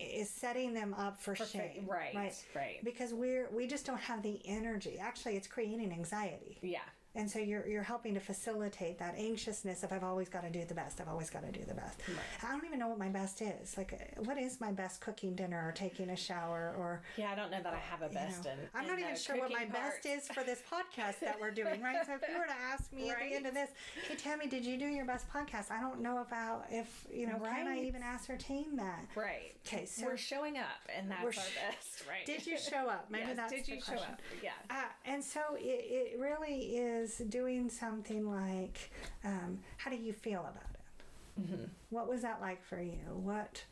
is 0.00 0.28
setting 0.28 0.72
them 0.74 0.94
up 0.94 1.20
for, 1.20 1.34
fa- 1.34 1.46
shame. 1.46 1.84
right, 1.86 2.14
Right. 2.14 2.34
right. 2.54 2.84
Because 2.84 3.12
we're, 3.14 3.48
we 3.52 3.66
just 3.66 3.86
don't 3.86 4.00
have 4.00 4.22
the 4.22 4.40
energy. 4.44 4.98
Actually, 5.00 5.36
it's 5.36 5.46
creating 5.46 5.92
anxiety. 5.92 6.58
yeah. 6.62 6.78
And 7.16 7.30
so 7.30 7.38
you're, 7.38 7.66
you're 7.66 7.82
helping 7.82 8.14
to 8.14 8.20
facilitate 8.20 8.98
that 8.98 9.14
anxiousness 9.16 9.84
of 9.84 9.92
I've 9.92 10.02
always 10.02 10.28
got 10.28 10.42
to 10.42 10.50
do 10.50 10.64
the 10.64 10.74
best. 10.74 11.00
I've 11.00 11.08
always 11.08 11.30
got 11.30 11.44
to 11.44 11.52
do 11.52 11.64
the 11.64 11.74
best. 11.74 12.00
I 12.42 12.50
don't 12.50 12.64
even 12.64 12.78
know 12.78 12.88
what 12.88 12.98
my 12.98 13.08
best 13.08 13.40
is. 13.40 13.76
Like, 13.76 13.92
uh, 13.92 14.22
what 14.22 14.36
is 14.36 14.60
my 14.60 14.72
best 14.72 15.00
cooking 15.00 15.34
dinner 15.36 15.64
or 15.66 15.72
taking 15.72 16.10
a 16.10 16.16
shower 16.16 16.74
or 16.76 17.02
Yeah, 17.16 17.30
I 17.30 17.34
don't 17.36 17.50
know 17.50 17.62
that 17.62 17.72
I 17.72 17.78
have 17.78 18.02
a 18.02 18.06
you 18.06 18.14
know, 18.14 18.26
best 18.26 18.46
in. 18.46 18.58
I'm 18.74 18.86
not 18.86 18.98
even 18.98 19.14
sure 19.16 19.36
what 19.36 19.52
my 19.52 19.60
cooking 19.60 19.72
best 19.72 20.06
is 20.06 20.28
for 20.28 20.42
this 20.42 20.62
podcast 20.70 21.20
that 21.20 21.38
we're 21.40 21.52
doing, 21.52 21.80
right? 21.80 22.04
So 22.04 22.14
if 22.14 22.28
you 22.28 22.36
were 22.36 22.46
to 22.46 22.60
ask 22.72 22.92
me 22.92 23.10
at 23.10 23.18
the 23.18 23.36
end 23.36 23.46
of 23.46 23.54
this, 23.54 23.70
hey 24.08 24.16
Tammy, 24.16 24.48
did 24.48 24.64
you 24.64 24.76
do 24.76 24.86
your 24.86 25.04
best 25.04 25.28
podcast? 25.30 25.70
I 25.70 25.80
don't 25.80 26.00
know 26.00 26.18
about 26.18 26.66
if 26.70 27.06
you 27.12 27.26
know, 27.26 27.38
can 27.38 27.68
I 27.68 27.80
even 27.80 28.02
ascertain 28.02 28.76
that? 28.76 29.06
Right. 29.14 29.52
Okay, 29.66 29.86
so 29.86 30.06
we're 30.06 30.16
showing 30.16 30.58
up, 30.58 30.66
and 30.94 31.10
that's 31.10 31.22
we're 31.22 31.28
our 31.28 31.70
best, 31.70 32.02
right? 32.08 32.26
did 32.26 32.46
you 32.46 32.58
show 32.58 32.88
up? 32.88 33.06
Maybe 33.10 33.24
Yes, 33.28 33.36
that's 33.36 33.52
did 33.52 33.68
you 33.68 33.80
show 33.80 33.94
up? 33.94 34.20
Yeah. 34.42 34.50
Uh, 34.70 34.74
and 35.04 35.22
so 35.22 35.40
it, 35.56 36.14
it 36.14 36.18
really 36.18 36.76
is 36.76 37.03
doing 37.28 37.68
something 37.68 38.30
like, 38.30 38.90
um, 39.24 39.60
how 39.76 39.90
do 39.90 39.96
you 39.96 40.12
feel 40.12 40.40
about 40.40 40.70
it? 40.74 41.40
Mm-hmm. 41.40 41.64
What 41.90 42.08
was 42.08 42.22
that 42.22 42.40
like 42.40 42.62
for 42.64 42.80
you? 42.80 43.00
What, 43.12 43.64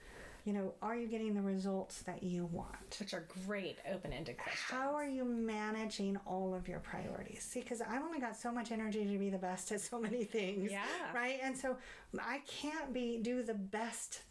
you 0.45 0.53
know, 0.53 0.73
are 0.83 0.97
you 0.97 1.07
getting 1.07 1.35
the 1.35 1.43
results 1.43 2.03
that 2.03 2.23
you 2.23 2.47
want? 2.47 2.97
Which 2.99 3.15
are 3.15 3.25
great 3.47 3.79
open-ended 3.93 4.37
questions. 4.39 4.71
How 4.71 4.95
are 4.95 5.07
you 5.07 5.25
managing 5.25 6.19
all 6.27 6.55
of 6.55 6.67
your 6.67 6.81
priorities? 6.81 7.43
See, 7.43 7.61
because 7.61 7.81
I've 7.81 8.03
only 8.03 8.19
got 8.19 8.37
so 8.37 8.51
much 8.51 8.73
energy 8.73 9.05
to 9.05 9.19
be 9.19 9.31
the 9.31 9.39
best 9.39 9.71
at 9.71 9.81
so 9.81 10.01
many 10.01 10.25
things. 10.25 10.73
Yeah. 10.73 10.83
Right. 11.15 11.39
And 11.43 11.57
so 11.57 11.77
I 12.21 12.41
can't 12.47 12.93
be 12.93 13.19
do 13.19 13.43
the 13.43 13.55
best 13.55 14.23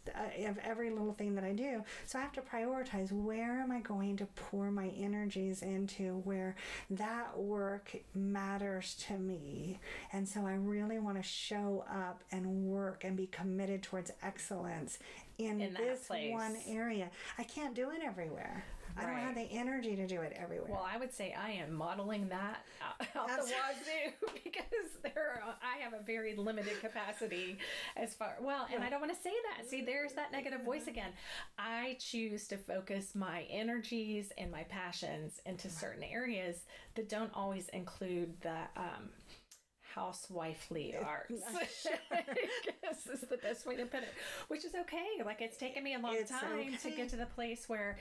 of 0.46 0.58
every 0.58 0.90
little 0.90 1.12
thing 1.12 1.34
that 1.34 1.44
I 1.44 1.52
do. 1.52 1.82
So 2.06 2.18
I 2.18 2.22
have 2.22 2.32
to 2.32 2.40
prioritize 2.40 3.10
where 3.10 3.60
am 3.60 3.72
I 3.72 3.80
going 3.80 4.16
to 4.18 4.26
pour 4.26 4.70
my 4.70 4.88
energies 4.88 5.62
into 5.62 6.20
where 6.24 6.54
that 6.90 7.36
work 7.38 7.94
matters 8.14 8.94
to 9.08 9.18
me. 9.18 9.80
And 10.12 10.28
so 10.28 10.46
I 10.46 10.54
really 10.54 10.98
want 10.98 11.16
to 11.16 11.22
show 11.22 11.84
up 11.90 12.22
and 12.30 12.46
work 12.66 13.04
and 13.04 13.16
be 13.16 13.26
committed 13.26 13.82
towards 13.82 14.12
excellence 14.22 14.98
in, 15.38 15.60
In 15.60 15.74
this 15.74 16.08
one 16.08 16.56
area. 16.68 17.10
I 17.38 17.42
can't 17.42 17.74
do 17.74 17.90
it 17.90 18.00
everywhere. 18.04 18.64
I 18.96 19.02
don't 19.02 19.16
have 19.16 19.34
the 19.34 19.48
energy 19.50 19.96
to 19.96 20.06
do 20.06 20.20
it 20.20 20.36
everywhere. 20.36 20.70
Well, 20.70 20.86
I 20.90 20.98
would 20.98 21.12
say 21.12 21.34
I 21.38 21.52
am 21.52 21.72
modeling 21.72 22.28
that 22.28 22.64
out, 22.82 23.06
out 23.16 23.28
the 23.28 23.42
wazoo 23.42 24.32
because 24.44 24.64
there 25.02 25.42
are, 25.44 25.54
I 25.62 25.82
have 25.82 25.92
a 25.92 26.02
very 26.04 26.36
limited 26.36 26.80
capacity 26.80 27.58
as 27.96 28.14
far 28.14 28.36
well, 28.40 28.66
and 28.72 28.82
I 28.84 28.90
don't 28.90 29.00
want 29.00 29.14
to 29.14 29.22
say 29.22 29.32
that. 29.56 29.68
See, 29.68 29.82
there's 29.82 30.12
that 30.12 30.32
negative 30.32 30.62
voice 30.62 30.86
again. 30.86 31.12
I 31.58 31.96
choose 31.98 32.48
to 32.48 32.56
focus 32.56 33.14
my 33.14 33.46
energies 33.50 34.32
and 34.38 34.50
my 34.50 34.64
passions 34.64 35.40
into 35.46 35.70
certain 35.70 36.02
areas 36.02 36.64
that 36.94 37.08
don't 37.08 37.30
always 37.34 37.68
include 37.70 38.40
the 38.42 38.56
um, 38.76 39.10
housewifely 39.96 40.94
arts. 41.04 41.42
I 42.10 42.22
guess 42.82 43.06
is 43.12 43.20
the 43.28 43.36
best 43.38 43.66
way 43.66 43.76
to 43.76 43.84
put 43.86 44.02
it, 44.02 44.12
which 44.48 44.64
is 44.64 44.74
okay. 44.74 45.06
Like 45.24 45.40
it's 45.40 45.56
taken 45.56 45.82
me 45.84 45.94
a 45.94 45.98
long 45.98 46.14
It's 46.14 46.30
time 46.30 46.76
to 46.82 46.90
get 46.90 47.08
to 47.10 47.16
the 47.16 47.26
place 47.26 47.68
where 47.68 47.98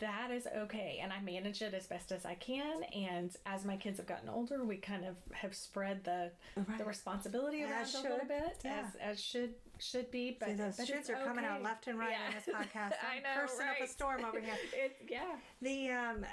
that 0.00 0.30
is 0.30 0.46
okay, 0.56 1.00
and 1.02 1.12
I 1.12 1.20
manage 1.20 1.62
it 1.62 1.74
as 1.74 1.86
best 1.86 2.12
as 2.12 2.24
I 2.24 2.34
can. 2.34 2.82
And 2.94 3.34
as 3.46 3.64
my 3.64 3.76
kids 3.76 3.98
have 3.98 4.06
gotten 4.06 4.28
older, 4.28 4.64
we 4.64 4.76
kind 4.76 5.04
of 5.04 5.16
have 5.32 5.54
spread 5.54 6.04
the 6.04 6.30
the 6.56 6.62
Right. 6.68 6.86
responsibility 6.86 7.62
around 7.62 7.82
As 7.82 7.94
a 7.94 8.02
little 8.02 8.26
bit, 8.26 8.56
Yeah. 8.64 8.84
as 8.86 8.96
as 8.96 9.20
should 9.22 9.54
should 9.78 10.10
be. 10.10 10.36
But 10.38 10.50
See, 10.50 10.54
those 10.54 10.76
but 10.76 10.86
shoulds 10.86 10.96
it's 11.00 11.10
are 11.10 11.24
coming 11.24 11.44
out 11.44 11.62
left 11.62 11.88
and 11.88 11.98
right 11.98 12.12
Yeah. 12.12 12.26
on 12.28 12.34
this 12.34 12.44
podcast. 12.54 12.94
I 13.02 13.16
I'm 13.16 13.22
know, 13.22 13.40
cursing 13.40 13.66
up 13.68 13.80
a 13.82 13.86
storm 13.88 14.24
over 14.24 14.40
here. 14.40 14.54
It, 14.72 14.96
yeah, 15.08 15.36
The 15.60 15.90
um, 15.90 16.26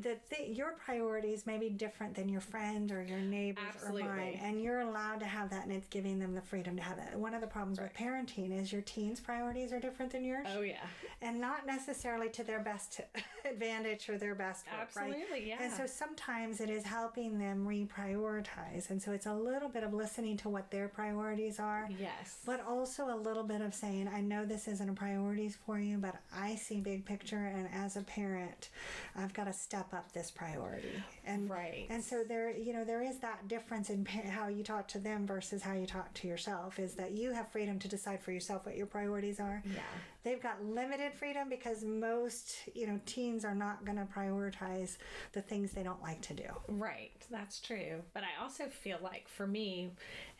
the 0.00 0.16
th- 0.30 0.56
your 0.56 0.72
priorities 0.72 1.46
may 1.46 1.58
be 1.58 1.68
different 1.68 2.14
than 2.14 2.28
your 2.28 2.40
friends 2.40 2.90
or 2.92 3.02
your 3.02 3.18
neighbors 3.18 3.64
or 3.84 3.92
mine, 4.08 4.38
and 4.42 4.62
you're 4.62 4.80
allowed 4.80 5.20
to 5.20 5.26
have 5.26 5.50
that, 5.50 5.64
and 5.64 5.72
it's 5.72 5.88
giving 5.88 6.18
them 6.18 6.34
the 6.34 6.40
freedom 6.40 6.76
to 6.76 6.82
have 6.82 6.96
that. 6.96 7.16
One 7.18 7.34
of 7.34 7.40
the 7.40 7.46
problems 7.46 7.80
with 7.80 7.92
parenting 7.94 8.58
is 8.58 8.72
your 8.72 8.82
teens' 8.82 9.20
priorities 9.20 9.72
are 9.72 9.80
different 9.80 10.12
than 10.12 10.24
yours, 10.24 10.46
oh 10.56 10.60
yeah, 10.62 10.76
and 11.22 11.40
not 11.40 11.66
necessarily 11.66 12.28
to 12.30 12.44
their 12.44 12.60
best 12.60 13.00
advantage 13.44 14.08
or 14.08 14.18
their 14.18 14.34
best 14.34 14.66
work, 14.66 14.88
right? 14.96 15.10
Absolutely, 15.14 15.48
yeah. 15.48 15.56
And 15.60 15.72
so 15.72 15.86
sometimes 15.86 16.60
it 16.60 16.70
is 16.70 16.84
helping 16.84 17.38
them 17.38 17.66
reprioritize, 17.66 18.90
and 18.90 19.00
so 19.02 19.12
it's 19.12 19.26
a 19.26 19.34
little 19.34 19.68
bit 19.68 19.82
of 19.82 19.92
listening 19.92 20.36
to 20.38 20.48
what 20.48 20.70
their 20.70 20.88
priorities 20.88 21.58
are. 21.58 21.88
yes, 21.98 22.38
But 22.44 22.64
also 22.66 23.14
a 23.14 23.16
little 23.16 23.42
bit 23.44 23.60
of 23.60 23.74
saying, 23.74 24.08
I 24.08 24.20
know 24.20 24.44
this 24.44 24.68
isn't 24.68 24.88
a 24.88 24.92
priorities 24.92 25.56
for 25.66 25.78
you, 25.78 25.98
but 25.98 26.16
I 26.34 26.54
see 26.56 26.80
big 26.80 27.04
picture, 27.04 27.52
and 27.54 27.68
as 27.74 27.96
a 27.96 28.02
parent, 28.02 28.68
I've 29.16 29.34
got 29.34 29.44
to 29.44 29.52
step 29.64 29.94
up 29.94 30.12
this 30.12 30.30
priority. 30.30 31.02
And 31.24 31.48
Right. 31.48 31.86
And 31.88 32.04
so 32.04 32.22
there, 32.22 32.54
you 32.54 32.74
know, 32.74 32.84
there 32.84 33.02
is 33.02 33.18
that 33.20 33.48
difference 33.48 33.88
in 33.88 34.04
how 34.04 34.48
you 34.48 34.62
talk 34.62 34.86
to 34.88 34.98
them 34.98 35.26
versus 35.26 35.62
how 35.62 35.72
you 35.72 35.86
talk 35.86 36.12
to 36.14 36.28
yourself. 36.28 36.78
Is 36.78 36.94
that 36.94 37.12
you 37.12 37.32
have 37.32 37.50
freedom 37.50 37.78
to 37.78 37.88
decide 37.88 38.22
for 38.22 38.30
yourself 38.30 38.66
what 38.66 38.76
your 38.76 38.86
priorities 38.86 39.40
are. 39.40 39.62
Yeah. 39.64 39.80
They've 40.22 40.42
got 40.42 40.64
limited 40.64 41.12
freedom 41.14 41.48
because 41.48 41.84
most, 41.84 42.56
you 42.74 42.86
know, 42.86 42.98
teens 43.04 43.44
are 43.44 43.54
not 43.54 43.84
going 43.84 43.98
to 43.98 44.04
prioritize 44.04 44.96
the 45.32 45.42
things 45.42 45.72
they 45.72 45.82
don't 45.82 46.02
like 46.02 46.22
to 46.22 46.34
do. 46.34 46.48
Right, 46.66 47.12
that's 47.30 47.60
true. 47.60 48.02
But 48.14 48.22
I 48.22 48.42
also 48.42 48.64
feel 48.66 48.98
like 49.02 49.28
for 49.28 49.46
me, 49.46 49.90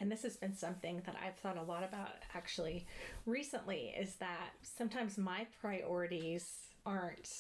and 0.01 0.11
this 0.11 0.23
has 0.23 0.37
been 0.37 0.57
something 0.57 1.03
that 1.05 1.17
I've 1.23 1.37
thought 1.37 1.59
a 1.59 1.63
lot 1.63 1.85
about 1.85 2.13
actually 2.35 2.87
recently, 3.27 3.95
is 3.99 4.15
that 4.17 4.53
sometimes 4.63 5.19
my 5.19 5.47
priorities 5.61 6.49
aren't. 6.87 7.31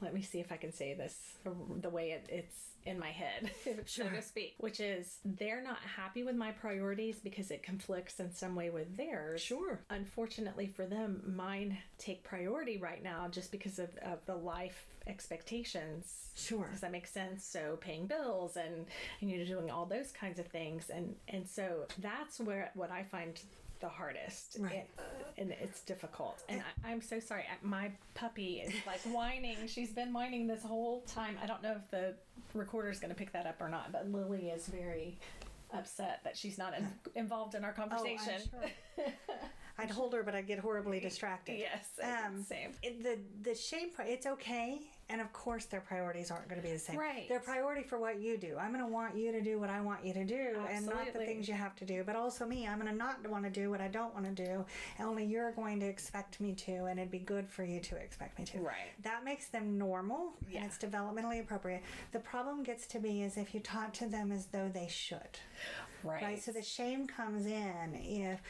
Let 0.00 0.14
me 0.14 0.22
see 0.22 0.40
if 0.40 0.52
I 0.52 0.56
can 0.56 0.72
say 0.72 0.94
this 0.94 1.16
the, 1.44 1.52
the 1.80 1.90
way 1.90 2.10
it, 2.10 2.26
it's 2.28 2.68
in 2.86 2.98
my 2.98 3.10
head, 3.10 3.50
so 3.86 4.08
to 4.08 4.22
speak, 4.22 4.54
which 4.58 4.80
is 4.80 5.18
they're 5.24 5.62
not 5.62 5.78
happy 5.78 6.22
with 6.22 6.36
my 6.36 6.52
priorities 6.52 7.18
because 7.18 7.50
it 7.50 7.62
conflicts 7.62 8.18
in 8.18 8.32
some 8.32 8.54
way 8.54 8.70
with 8.70 8.96
theirs. 8.96 9.42
Sure. 9.42 9.80
Unfortunately 9.90 10.66
for 10.66 10.86
them, 10.86 11.22
mine 11.26 11.76
take 11.98 12.22
priority 12.24 12.78
right 12.78 13.02
now 13.02 13.28
just 13.28 13.50
because 13.52 13.78
of, 13.78 13.90
of 13.98 14.24
the 14.26 14.34
life 14.34 14.86
expectations. 15.06 16.30
Sure. 16.34 16.68
Does 16.70 16.80
that 16.80 16.92
make 16.92 17.06
sense? 17.06 17.44
So 17.44 17.78
paying 17.80 18.06
bills 18.06 18.56
and, 18.56 18.86
and 19.20 19.30
you 19.30 19.38
know 19.38 19.44
doing 19.44 19.70
all 19.70 19.86
those 19.86 20.12
kinds 20.12 20.38
of 20.38 20.46
things 20.46 20.90
and 20.90 21.14
and 21.28 21.46
so 21.46 21.86
that's 21.98 22.40
where 22.40 22.70
what 22.74 22.90
I 22.90 23.02
find 23.02 23.38
the 23.80 23.88
hardest. 23.88 24.56
Right. 24.60 24.86
and, 25.36 25.50
and 25.50 25.60
it's 25.60 25.80
difficult. 25.82 26.42
And 26.48 26.62
I, 26.84 26.90
I'm 26.92 27.00
so 27.00 27.20
sorry. 27.20 27.44
My 27.62 27.90
puppy 28.14 28.60
is 28.64 28.72
like 28.86 29.00
whining. 29.14 29.56
She's 29.66 29.90
been 29.90 30.12
whining 30.12 30.46
this 30.46 30.62
whole 30.62 31.00
time. 31.02 31.36
I 31.42 31.46
don't 31.46 31.62
know 31.62 31.72
if 31.72 31.90
the 31.90 32.14
recorder's 32.54 32.98
going 33.00 33.10
to 33.10 33.16
pick 33.16 33.32
that 33.32 33.46
up 33.46 33.60
or 33.60 33.68
not, 33.68 33.92
but 33.92 34.10
Lily 34.10 34.48
is 34.50 34.66
very 34.66 35.18
upset 35.72 36.20
that 36.24 36.36
she's 36.36 36.56
not 36.58 36.76
in, 36.76 36.88
involved 37.14 37.54
in 37.54 37.64
our 37.64 37.74
Oh, 37.76 37.80
conversation. 37.86 38.40
sure. 38.50 39.06
I'd 39.80 39.90
hold 39.90 40.12
her, 40.14 40.24
but 40.24 40.34
I'd 40.34 40.48
get 40.48 40.58
horribly 40.58 40.98
distracted. 40.98 41.58
Yes, 41.60 41.88
Um, 42.02 42.42
same. 42.42 42.72
it- 42.82 43.02
the 43.02 43.18
the 43.42 43.54
shame 43.54 43.90
it's 44.00 44.26
okay, 44.26 44.80
and 45.10 45.20
of 45.20 45.32
course 45.32 45.64
their 45.64 45.80
priorities 45.80 46.30
aren't 46.30 46.48
going 46.48 46.60
to 46.60 46.66
be 46.66 46.72
the 46.72 46.78
same. 46.78 46.98
Right. 46.98 47.28
Their 47.28 47.40
priority 47.40 47.82
for 47.82 47.98
what 47.98 48.20
you 48.20 48.36
do. 48.36 48.56
I'm 48.60 48.72
going 48.72 48.84
to 48.84 48.90
want 48.90 49.16
you 49.16 49.32
to 49.32 49.40
do 49.40 49.58
what 49.58 49.70
I 49.70 49.80
want 49.80 50.04
you 50.04 50.12
to 50.12 50.24
do, 50.24 50.56
and 50.70 50.86
not 50.86 51.12
the 51.12 51.20
things 51.20 51.48
you 51.48 51.54
have 51.54 51.74
to 51.76 51.84
do. 51.84 52.04
But 52.04 52.16
also 52.16 52.46
me, 52.46 52.66
I'm 52.66 52.78
going 52.78 52.90
to 52.90 52.96
not 52.96 53.26
want 53.28 53.44
to 53.44 53.50
do 53.50 53.70
what 53.70 53.80
I 53.80 53.88
don't 53.88 54.12
want 54.14 54.26
to 54.26 54.44
do. 54.44 54.64
And 54.98 55.08
only 55.08 55.24
you're 55.24 55.52
going 55.52 55.80
to 55.80 55.86
expect 55.86 56.40
me 56.40 56.52
to, 56.54 56.84
and 56.84 56.98
it'd 56.98 57.10
be 57.10 57.18
good 57.18 57.48
for 57.48 57.64
you 57.64 57.80
to 57.80 57.96
expect 57.96 58.38
me 58.38 58.44
to. 58.46 58.58
Right. 58.58 58.92
That 59.02 59.24
makes 59.24 59.48
them 59.48 59.78
normal, 59.78 60.32
Yeah. 60.48 60.58
and 60.62 60.66
it's 60.66 60.78
developmentally 60.78 61.40
appropriate. 61.40 61.82
The 62.12 62.20
problem 62.20 62.62
gets 62.62 62.86
to 62.88 62.98
be 62.98 63.22
is 63.22 63.36
if 63.36 63.54
you 63.54 63.60
talk 63.60 63.92
to 63.94 64.06
them 64.06 64.30
as 64.32 64.46
though 64.46 64.68
they 64.72 64.88
should 64.88 65.38
Right. 66.04 66.22
right? 66.22 66.42
So 66.42 66.52
the 66.52 66.62
shame 66.62 67.06
comes 67.06 67.46
in 67.46 67.94
if 67.94 68.40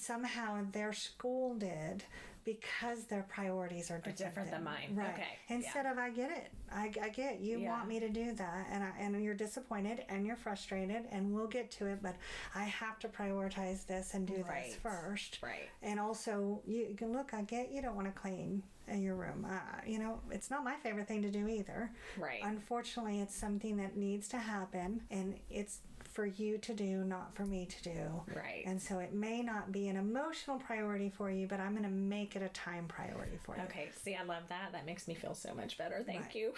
somehow 0.00 0.64
they're 0.72 0.92
scolded 0.92 2.04
because 2.44 3.04
their 3.04 3.22
priorities 3.28 3.90
are 3.90 3.98
different, 3.98 4.18
different 4.18 4.50
than 4.50 4.64
mine. 4.64 4.94
Right. 4.94 5.14
Okay, 5.14 5.38
Instead 5.48 5.86
of 5.86 5.98
I 5.98 6.10
get 6.10 6.30
it, 6.30 6.50
I, 6.72 6.92
I 7.02 7.08
get 7.08 7.40
you 7.40 7.58
Yeah. 7.58 7.70
want 7.70 7.88
me 7.88 8.00
to 8.00 8.08
do 8.08 8.32
that, 8.34 8.66
and 8.70 8.84
I, 8.84 8.90
and 8.98 9.22
you're 9.22 9.34
disappointed 9.34 10.04
and 10.08 10.26
you're 10.26 10.36
frustrated, 10.36 11.04
and 11.10 11.34
we'll 11.34 11.46
get 11.46 11.70
to 11.72 11.86
it, 11.86 12.02
but 12.02 12.16
I 12.54 12.64
have 12.64 12.98
to 13.00 13.08
prioritize 13.08 13.86
this 13.86 14.14
and 14.14 14.26
do 14.26 14.44
Right. 14.48 14.66
this 14.66 14.76
first. 14.76 15.38
Right. 15.42 15.68
And 15.82 15.98
also, 15.98 16.60
you 16.66 16.94
can 16.96 17.12
look. 17.12 17.32
I 17.34 17.42
get 17.42 17.70
you 17.70 17.80
don't 17.82 17.94
want 17.96 18.06
to 18.12 18.20
clean 18.20 18.62
your 18.94 19.14
room. 19.14 19.46
Uh, 19.48 19.58
you 19.86 19.98
know, 19.98 20.20
it's 20.30 20.50
not 20.50 20.62
my 20.62 20.76
favorite 20.76 21.08
thing 21.08 21.22
to 21.22 21.30
do 21.30 21.48
either. 21.48 21.90
Right. 22.18 22.40
Unfortunately, 22.42 23.20
it's 23.20 23.34
something 23.34 23.76
that 23.78 23.96
needs 23.96 24.28
to 24.28 24.38
happen, 24.38 25.02
and 25.10 25.38
it's 25.50 25.78
for 26.14 26.24
you 26.24 26.58
to 26.58 26.72
do, 26.72 27.02
not 27.04 27.34
for 27.34 27.44
me 27.44 27.66
to 27.66 27.82
do. 27.82 28.22
Right. 28.34 28.62
And 28.66 28.80
so 28.80 29.00
it 29.00 29.12
may 29.12 29.42
not 29.42 29.72
be 29.72 29.88
an 29.88 29.96
emotional 29.96 30.58
priority 30.58 31.10
for 31.10 31.28
you, 31.28 31.48
but 31.48 31.58
I'm 31.58 31.72
going 31.72 31.82
to 31.82 31.88
make 31.90 32.36
it 32.36 32.42
a 32.42 32.48
time 32.50 32.86
priority 32.86 33.36
for 33.42 33.56
you. 33.56 33.62
Okay, 33.64 33.88
see, 34.04 34.14
I 34.14 34.22
love 34.22 34.44
that. 34.48 34.70
That 34.72 34.86
makes 34.86 35.08
me 35.08 35.14
feel 35.14 35.34
so 35.34 35.52
much 35.54 35.76
better. 35.76 36.02
Thank 36.06 36.20
Right. 36.26 36.34
you. 36.36 36.52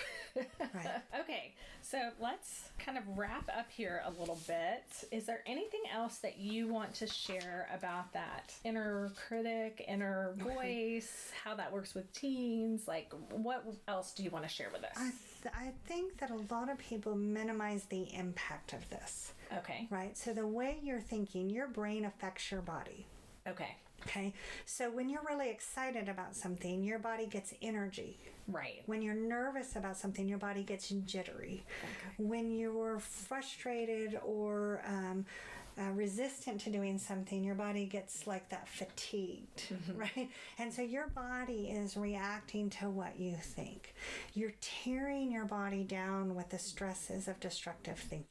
Right. 0.74 1.02
okay, 1.20 1.54
so 1.80 2.10
let's 2.20 2.68
kind 2.78 2.98
of 2.98 3.04
wrap 3.16 3.48
up 3.56 3.66
here 3.70 4.02
a 4.04 4.10
little 4.20 4.38
bit. 4.46 4.84
Is 5.10 5.24
there 5.24 5.40
anything 5.46 5.80
else 5.92 6.18
that 6.18 6.38
you 6.38 6.68
want 6.68 6.92
to 6.94 7.06
share 7.06 7.68
about 7.74 8.12
that 8.12 8.52
inner 8.64 9.10
critic, 9.28 9.84
inner 9.88 10.34
voice, 10.38 11.30
how 11.42 11.54
that 11.54 11.72
works 11.72 11.94
with 11.94 12.12
teens? 12.12 12.86
Like, 12.86 13.10
what 13.30 13.64
else 13.88 14.12
do 14.12 14.22
you 14.22 14.30
want 14.30 14.44
to 14.44 14.50
share 14.50 14.68
with 14.70 14.84
us? 14.84 14.92
I, 14.96 15.10
th- 15.42 15.54
I 15.54 15.72
think 15.86 16.18
that 16.18 16.30
a 16.30 16.54
lot 16.54 16.68
of 16.70 16.76
people 16.78 17.14
minimize 17.16 17.84
the 17.84 18.12
impact 18.14 18.72
of 18.74 18.88
this, 18.90 19.32
okay, 19.56 19.86
right? 19.90 20.16
So 20.16 20.32
the 20.32 20.46
way 20.46 20.78
you're 20.82 21.00
thinking, 21.00 21.50
your 21.50 21.68
brain 21.68 22.04
affects 22.04 22.50
your 22.50 22.60
body. 22.62 23.06
okay, 23.48 23.76
Okay. 24.06 24.34
So 24.66 24.90
when 24.90 25.08
you're 25.08 25.24
really 25.28 25.50
excited 25.50 26.08
about 26.08 26.36
something, 26.36 26.84
your 26.84 26.98
body 26.98 27.26
gets 27.26 27.54
energy. 27.62 28.18
right, 28.46 28.82
When 28.86 29.02
you're 29.02 29.14
nervous 29.14 29.74
about 29.74 29.96
something, 29.96 30.28
your 30.28 30.38
body 30.38 30.62
gets 30.62 30.90
jittery. 30.90 31.64
Okay. 31.82 32.22
When 32.28 32.50
you're 32.52 32.98
frustrated 33.00 34.20
or 34.24 34.82
um, 34.86 35.24
uh, 35.78 35.90
resistant 35.92 36.60
to 36.62 36.70
doing 36.70 36.98
something, 36.98 37.42
your 37.42 37.54
body 37.54 37.84
gets 37.86 38.26
like 38.26 38.48
that 38.50 38.68
fatigued, 38.68 39.62
right? 39.94 40.30
And 40.58 40.72
so 40.72 40.82
your 40.82 41.08
body 41.08 41.70
is 41.70 41.96
reacting 41.96 42.70
to 42.70 42.88
what 42.88 43.18
you 43.18 43.34
think. 43.40 43.94
You're 44.34 44.54
tearing 44.60 45.32
your 45.32 45.46
body 45.46 45.82
down 45.84 46.34
with 46.34 46.50
the 46.50 46.58
stresses 46.58 47.28
of 47.28 47.40
destructive 47.40 47.98
thinking. 47.98 48.26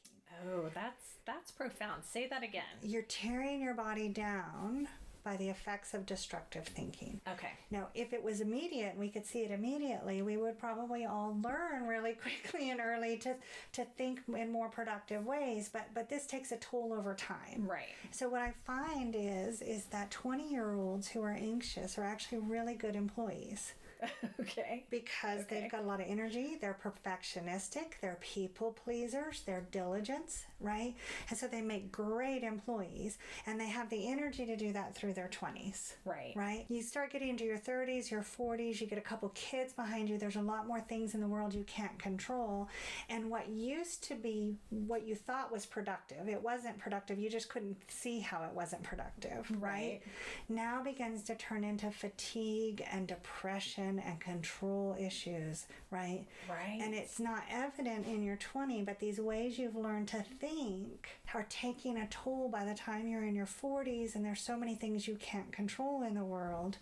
Oh, 0.48 0.70
that's 0.74 1.16
that's 1.26 1.52
profound. 1.52 2.04
Say 2.04 2.28
that 2.28 2.44
again. 2.44 2.64
You're 2.82 3.04
tearing 3.04 3.62
your 3.62 3.74
body 3.74 4.10
down 4.10 4.88
by 5.26 5.36
the 5.38 5.50
effects 5.50 5.96
of 5.96 6.06
destructive 6.06 6.66
thinking. 6.68 7.20
Okay. 7.34 7.50
Now, 7.72 7.88
if 7.96 8.14
it 8.14 8.24
was 8.24 8.42
immediate 8.42 8.96
we 8.96 9.10
could 9.10 9.26
see 9.26 9.40
it 9.40 9.50
immediately, 9.50 10.22
we 10.22 10.38
would 10.38 10.60
probably 10.60 11.06
all 11.06 11.36
learn 11.44 11.88
really 11.88 12.14
quickly 12.44 12.70
and 12.70 12.80
early 12.80 13.18
to, 13.18 13.34
to 13.74 13.86
think 13.98 14.22
in 14.34 14.52
more 14.52 14.70
productive 14.70 15.26
ways. 15.26 15.70
But 15.74 15.88
but 15.94 16.10
this 16.10 16.28
takes 16.28 16.52
a 16.52 16.58
toll 16.58 16.94
over 16.94 17.16
time. 17.16 17.66
Right. 17.68 17.96
So 18.12 18.30
what 18.30 18.42
I 18.42 18.54
find 18.66 19.16
is 19.18 19.62
is 19.62 19.86
that 19.86 20.12
20 20.12 20.50
year 20.50 20.74
olds 20.74 21.08
who 21.08 21.22
are 21.24 21.32
anxious 21.32 21.98
are 21.98 22.04
actually 22.04 22.40
really 22.40 22.76
good 22.76 22.96
employees 22.96 23.74
okay. 24.40 24.86
because 24.90 25.42
Okay. 25.42 25.62
they've 25.62 25.72
got 25.72 25.82
a 25.82 25.86
lot 25.86 26.00
of 26.00 26.08
energy, 26.08 26.58
they're 26.60 26.78
perfectionistic, 26.82 27.94
they're 28.02 28.18
people 28.22 28.72
pleasers, 28.72 29.42
they're 29.46 29.68
diligence, 29.72 30.46
right? 30.60 30.96
And 31.30 31.38
so 31.38 31.48
they 31.48 31.62
make 31.62 31.92
great 31.92 32.44
employees 32.44 33.18
and 33.46 33.60
they 33.60 33.68
have 33.68 33.90
the 33.90 34.08
energy 34.08 34.46
to 34.46 34.56
do 34.56 34.72
that 34.74 34.96
through 34.96 35.14
their 35.14 35.28
20s 35.30 35.94
Right. 36.06 36.34
right? 36.36 36.66
You 36.70 36.82
start 36.82 37.12
getting 37.12 37.30
into 37.30 37.44
your 37.44 37.58
30s, 37.58 38.10
your 38.10 38.22
40s, 38.22 38.80
you 38.80 38.88
get 38.88 38.98
a 38.98 39.02
couple 39.02 39.30
kids 39.36 39.74
behind 39.74 40.10
you. 40.10 40.18
There's 40.18 40.36
a 40.36 40.42
lot 40.42 40.68
more 40.68 40.80
things 40.80 41.14
in 41.14 41.22
the 41.22 41.28
world 41.28 41.54
you 41.54 41.64
can't 41.66 41.98
control. 42.00 42.70
And 43.10 43.30
what 43.30 43.50
used 43.50 44.04
to 44.06 44.16
be 44.16 44.56
what 44.70 45.06
you 45.06 45.16
thought 45.16 45.52
was 45.52 45.66
productive, 45.66 46.28
it 46.30 46.42
wasn't 46.42 46.78
productive. 46.78 47.20
You 47.20 47.30
just 47.30 47.50
couldn't 47.50 47.78
see 47.90 48.20
how 48.20 48.44
it 48.44 48.52
wasn't 48.54 48.84
productive, 48.84 49.50
right? 49.62 49.66
Right. 49.66 50.02
Now 50.48 50.82
begins 50.84 51.24
to 51.24 51.36
turn 51.36 51.64
into 51.64 51.92
fatigue 51.92 52.84
and 52.92 53.08
depression 53.08 54.00
and 54.00 54.20
control 54.20 54.96
issues, 55.00 55.66
right? 55.92 56.26
Right. 56.50 56.80
And 56.82 56.94
it's 56.94 57.20
not 57.20 57.44
evident 57.52 58.06
in 58.08 58.24
your 58.24 58.38
20, 58.38 58.84
but 58.84 59.00
these 59.00 59.20
ways 59.20 59.58
you've 59.60 59.76
learned 59.76 60.08
to 60.10 60.22
think 60.40 60.45
are 61.34 61.46
taking 61.50 61.98
a 61.98 62.08
toll 62.08 62.50
by 62.50 62.64
the 62.64 62.74
time 62.74 63.08
you're 63.08 63.26
in 63.26 63.36
your 63.36 63.46
40s, 63.46 64.16
and 64.16 64.24
there's 64.24 64.42
so 64.42 64.58
many 64.58 64.76
things 64.76 65.08
you 65.08 65.16
can't 65.16 65.52
control 65.52 66.04
in 66.04 66.14
the 66.14 66.24
world. 66.24 66.78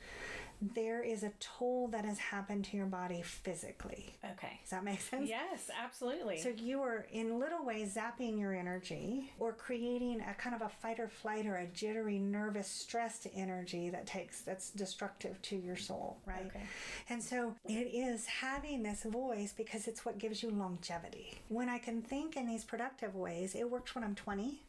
There 0.61 1.01
is 1.03 1.23
a 1.23 1.31
toll 1.39 1.87
that 1.89 2.05
has 2.05 2.17
happened 2.19 2.65
to 2.65 2.77
your 2.77 2.85
body 2.85 3.21
physically. 3.21 4.15
Okay. 4.23 4.59
Does 4.61 4.69
that 4.71 4.83
make 4.83 5.01
sense? 5.01 5.27
Yes, 5.29 5.69
absolutely. 5.81 6.37
So 6.39 6.49
you 6.49 6.81
are 6.81 7.05
in 7.11 7.39
little 7.39 7.65
ways 7.65 7.95
zapping 7.95 8.39
your 8.39 8.53
energy 8.53 9.31
or 9.39 9.51
creating 9.53 10.21
a 10.21 10.33
kind 10.35 10.55
of 10.55 10.61
a 10.61 10.69
fight 10.69 10.99
or 10.99 11.09
flight 11.09 11.45
or 11.45 11.55
a 11.55 11.65
jittery, 11.67 12.17
nervous, 12.19 12.67
stressed 12.67 13.27
energy 13.35 13.89
that 13.89 14.05
takes 14.05 14.41
that's 14.41 14.69
destructive 14.69 15.41
to 15.43 15.55
your 15.57 15.75
soul, 15.75 16.17
right? 16.25 16.45
Okay. 16.47 16.63
And 17.09 17.21
so 17.21 17.55
it 17.67 17.89
is 17.93 18.25
having 18.25 18.83
this 18.83 19.03
voice 19.03 19.53
because 19.55 19.87
it's 19.87 20.05
what 20.05 20.17
gives 20.17 20.41
you 20.41 20.49
longevity. 20.49 21.39
When 21.49 21.67
I 21.69 21.77
can 21.77 22.01
think 22.01 22.37
in 22.37 22.47
these 22.47 22.63
productive 22.63 23.15
ways, 23.15 23.55
it 23.55 23.69
works 23.69 23.95
when 23.95 24.03
I'm 24.03 24.15
20. 24.15 24.61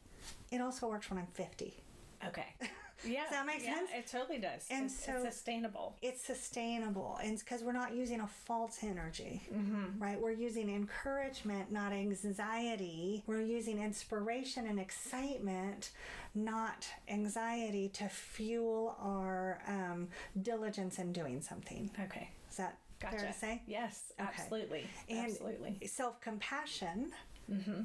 It 0.50 0.60
also 0.60 0.88
works 0.88 1.10
when 1.10 1.18
I'm 1.18 1.26
50. 1.34 1.74
okay. 2.26 2.46
Yeah. 3.06 3.22
Does 3.22 3.30
that 3.30 3.46
make 3.46 3.62
yeah, 3.64 3.74
sense? 3.74 3.90
It 3.94 4.06
totally 4.06 4.38
does. 4.38 4.66
And 4.70 4.86
it's, 4.86 5.04
so- 5.04 5.12
it's 5.24 5.34
sustainable. 5.36 5.96
it's 6.02 6.24
sustainable 6.24 7.18
and 7.22 7.38
because 7.38 7.62
we're 7.62 7.72
not 7.72 7.94
using 7.94 8.20
a 8.20 8.26
false 8.26 8.78
energy 8.82 9.42
right 9.98 10.20
we're 10.20 10.30
using 10.30 10.68
encouragement 10.70 11.70
not 11.72 11.92
anxiety 11.92 13.22
we're 13.26 13.42
using 13.42 13.78
inspiration 13.82 14.66
and 14.66 14.78
excitement 14.80 15.90
not 16.34 16.86
anxiety 17.08 17.88
to 17.90 18.08
fuel 18.08 18.96
our 19.00 19.58
um, 19.68 20.08
diligence 20.42 20.98
in 20.98 21.12
doing 21.12 21.40
something 21.40 21.90
Okay. 22.04 22.30
is 22.50 22.56
that 22.56 22.78
Gotcha. 23.00 23.16
fair 23.18 23.26
to 23.26 23.32
say 23.38 23.62
Yes, 23.66 24.12
Okay. 24.20 24.28
absolutely. 24.28 24.86
and 25.10 25.26
absolutely. 25.30 25.78
self-compassion 25.86 27.12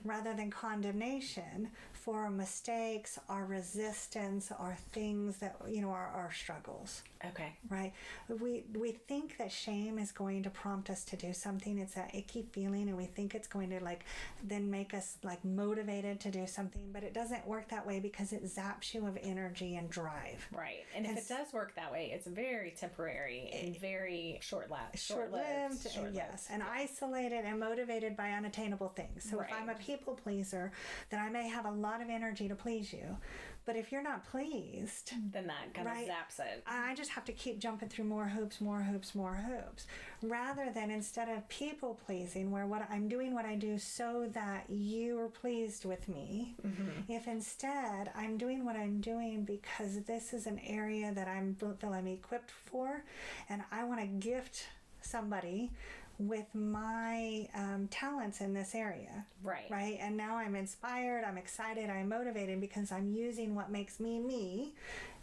rather 0.06 0.34
than 0.34 0.50
condemnation 0.50 1.70
for 2.10 2.22
our 2.22 2.32
mistakes 2.32 3.20
our 3.30 3.46
resistance 3.46 4.52
our 4.58 4.76
things 4.94 5.38
that 5.38 5.56
you 5.68 5.80
know 5.82 5.90
are 5.92 6.08
our 6.16 6.32
struggles 6.32 7.04
Okay. 7.26 7.52
right 7.70 7.92
we 8.40 8.64
we 8.80 8.94
think 8.94 9.38
that 9.40 9.52
shame 9.52 10.00
is 10.00 10.14
going 10.14 10.42
to 10.44 10.50
prompt 10.50 10.90
us 10.90 11.04
to 11.04 11.18
do 11.18 11.34
something 11.34 11.78
it's 11.78 11.96
that 11.96 12.16
icky 12.16 12.46
feeling 12.54 12.88
and 12.88 12.98
we 12.98 13.06
think 13.06 13.36
it's 13.36 13.48
going 13.48 13.70
to 13.72 13.84
like 13.84 14.06
then 14.42 14.72
make 14.72 14.94
us 14.94 15.18
like 15.22 15.44
motivated 15.44 16.22
to 16.22 16.32
do 16.32 16.48
something 16.48 16.82
but 16.94 17.04
it 17.04 17.14
doesn't 17.14 17.46
work 17.46 17.68
that 17.70 17.86
way 17.86 18.00
because 18.00 18.32
it 18.32 18.44
zaps 18.46 18.94
you 18.94 19.06
of 19.06 19.18
energy 19.22 19.76
and 19.76 19.90
drive 19.90 20.48
Right. 20.52 20.86
And 20.96 21.06
if 21.06 21.18
it 21.18 21.28
does 21.28 21.52
work 21.54 21.76
that 21.76 21.92
way, 21.92 22.12
it's 22.14 22.26
very 22.26 22.72
temporary 22.72 23.50
and 23.54 23.78
very 23.80 24.40
short 24.42 24.72
lived. 24.72 24.98
short-lived 24.98 25.88
yes 26.14 26.48
and 26.50 26.64
isolated 26.64 27.44
and 27.46 27.60
motivated 27.60 28.16
by 28.18 28.32
unattainable 28.32 28.90
things 28.90 29.28
so 29.30 29.38
Right. 29.38 29.50
if 29.50 29.56
I'm 29.56 29.70
a 29.70 29.76
people 29.76 30.16
pleaser, 30.16 30.72
then 31.10 31.20
I 31.20 31.30
may 31.30 31.48
have 31.50 31.66
a 31.66 31.72
lot 31.72 31.99
of 32.02 32.10
energy 32.10 32.48
to 32.48 32.56
please 32.56 32.94
you. 32.94 33.18
But 33.66 33.76
if 33.76 33.92
you're 33.92 34.02
not 34.02 34.26
pleased, 34.26 35.12
Then 35.32 35.46
that 35.48 35.74
kind 35.76 35.86
Right. 35.86 36.10
of 36.10 36.16
zaps 36.16 36.40
it. 36.40 36.64
I 36.66 36.96
just 36.96 37.12
have 37.12 37.26
to 37.26 37.32
keep 37.34 37.60
jumping 37.60 37.88
through 37.90 38.06
more 38.06 38.28
hoops, 38.30 38.60
more 38.60 38.82
hoops, 38.82 39.14
more 39.14 39.36
hoops. 39.36 39.86
Rather 40.24 40.72
than 40.72 40.90
instead 40.90 41.30
of 41.30 41.48
people 41.50 42.00
pleasing, 42.06 42.50
where 42.50 42.66
what 42.66 42.90
I'm 42.90 43.08
doing 43.08 43.34
what 43.36 43.46
I 43.46 43.56
do 43.56 43.78
so 43.78 44.28
that 44.34 44.70
you 44.70 45.20
are 45.20 45.28
pleased 45.28 45.86
with 45.86 46.10
me, 46.10 46.56
mm-hmm. 46.66 47.12
if 47.12 47.28
instead 47.28 48.12
I'm 48.16 48.38
doing 48.38 48.66
what 48.66 48.76
I'm 48.76 49.02
doing 49.02 49.44
because 49.44 50.02
this 50.04 50.34
is 50.34 50.48
an 50.48 50.60
area 50.66 51.14
that 51.14 51.28
I'm 51.28 51.56
feel 51.56 51.94
I'm 51.94 52.08
equipped 52.08 52.52
for, 52.52 53.04
and 53.50 53.62
I 53.72 53.84
want 53.84 54.00
to 54.02 54.08
gift 54.08 54.68
somebody 55.02 55.72
with 56.20 56.54
my 56.54 57.48
um, 57.56 57.88
talents 57.90 58.42
in 58.42 58.54
this 58.54 58.76
area 58.76 59.26
Right. 59.42 59.66
right? 59.70 59.98
And 60.02 60.18
now 60.18 60.36
I'm 60.38 60.56
inspired, 60.56 61.24
I'm 61.24 61.38
excited, 61.38 61.90
I'm 61.90 62.10
motivated 62.10 62.60
because 62.62 62.92
I'm 62.92 63.10
using 63.12 63.56
what 63.56 63.72
makes 63.72 64.00
me 64.00 64.20
me 64.20 64.74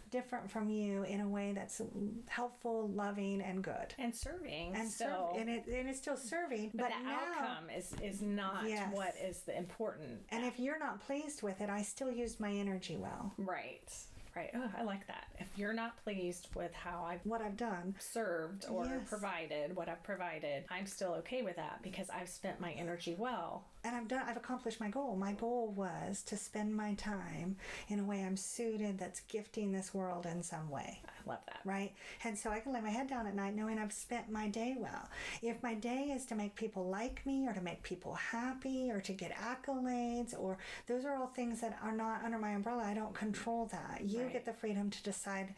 different 0.09 0.49
from 0.49 0.69
you 0.69 1.03
in 1.03 1.19
a 1.19 1.27
way 1.27 1.51
that's 1.53 1.81
helpful, 2.27 2.87
loving, 2.89 3.41
and 3.41 3.61
good. 3.61 3.93
And 3.99 4.15
serving 4.15 4.73
And 4.73 4.89
still. 4.89 5.31
serve, 5.33 5.41
and 5.41 5.49
it 5.49 5.67
and 5.67 5.89
it's 5.89 5.99
still 5.99 6.15
serving, 6.17 6.71
but, 6.73 6.83
but, 6.89 6.91
the 6.97 7.03
now 7.03 7.19
outcome 7.37 7.69
is 7.69 7.93
is 8.01 8.21
not 8.21 8.67
Yes. 8.67 8.89
what 8.95 9.13
is 9.21 9.41
the 9.41 9.55
important. 9.57 10.21
and 10.31 10.45
if 10.45 10.59
you're 10.59 10.79
not 10.79 11.01
pleased 11.05 11.43
with 11.43 11.59
it, 11.61 11.69
I 11.69 11.81
still 11.83 12.09
used 12.11 12.39
my 12.39 12.51
energy 12.51 12.95
well. 12.95 13.33
Right. 13.37 13.91
Right. 14.37 14.51
Oh, 14.53 14.69
I 14.77 14.83
like 14.83 15.07
that. 15.07 15.25
If 15.39 15.47
you're 15.57 15.73
not 15.73 15.97
pleased 16.03 16.49
with 16.53 16.71
how 16.71 17.03
I've 17.03 17.21
What 17.25 17.41
I've 17.41 17.57
done, 17.57 17.95
served 17.97 18.65
or 18.69 18.85
Yes. 18.85 19.09
provided 19.09 19.75
what 19.75 19.89
I've 19.89 20.03
provided, 20.03 20.65
I'm 20.69 20.85
still 20.85 21.13
okay 21.15 21.41
with 21.41 21.55
that 21.55 21.81
because 21.81 22.07
I've 22.11 22.29
spent 22.29 22.59
my 22.59 22.71
energy 22.73 23.15
well. 23.17 23.65
And 23.87 23.95
I've 23.95 24.07
done, 24.07 24.23
I've 24.27 24.37
accomplished 24.37 24.79
my 24.81 24.89
goal. 24.89 25.15
My 25.15 25.31
goal 25.31 25.73
was 25.75 26.21
to 26.23 26.35
spend 26.37 26.75
my 26.75 26.93
time 26.95 27.55
in 27.87 27.99
a 27.99 28.03
way 28.03 28.23
I'm 28.23 28.35
suited 28.37 28.99
that's 28.99 29.21
gifting 29.21 29.71
this 29.71 29.93
world 29.93 30.25
in 30.25 30.43
some 30.43 30.69
way. 30.69 31.01
I 31.05 31.29
love 31.29 31.39
that. 31.47 31.59
right? 31.63 31.93
And 32.23 32.37
so 32.37 32.49
I 32.51 32.59
can 32.59 32.73
lay 32.73 32.81
my 32.81 32.89
head 32.89 33.09
down 33.09 33.27
at 33.27 33.35
night 33.35 33.55
knowing 33.55 33.79
I've 33.79 33.93
spent 33.93 34.29
my 34.29 34.47
day 34.49 34.75
well. 34.77 35.09
If 35.41 35.63
my 35.63 35.73
day 35.73 36.11
is 36.15 36.25
to 36.27 36.35
make 36.35 36.55
people 36.55 36.87
like 36.89 37.25
me 37.25 37.47
or 37.47 37.53
to 37.53 37.61
make 37.61 37.81
people 37.83 38.13
happy 38.15 38.91
or 38.91 38.99
to 39.01 39.13
get 39.13 39.31
accolades 39.35 40.33
or 40.37 40.57
those 40.87 41.05
are 41.05 41.15
all 41.15 41.27
things 41.27 41.61
that 41.61 41.77
are 41.81 41.91
not 41.91 42.23
under 42.23 42.37
my 42.37 42.51
umbrella, 42.51 42.83
I 42.83 42.93
don't 42.93 43.13
control 43.13 43.67
that. 43.71 44.01
You 44.05 44.23
Right. 44.23 44.33
get 44.33 44.45
the 44.45 44.53
freedom 44.53 44.89
to 44.89 45.03
decide 45.03 45.53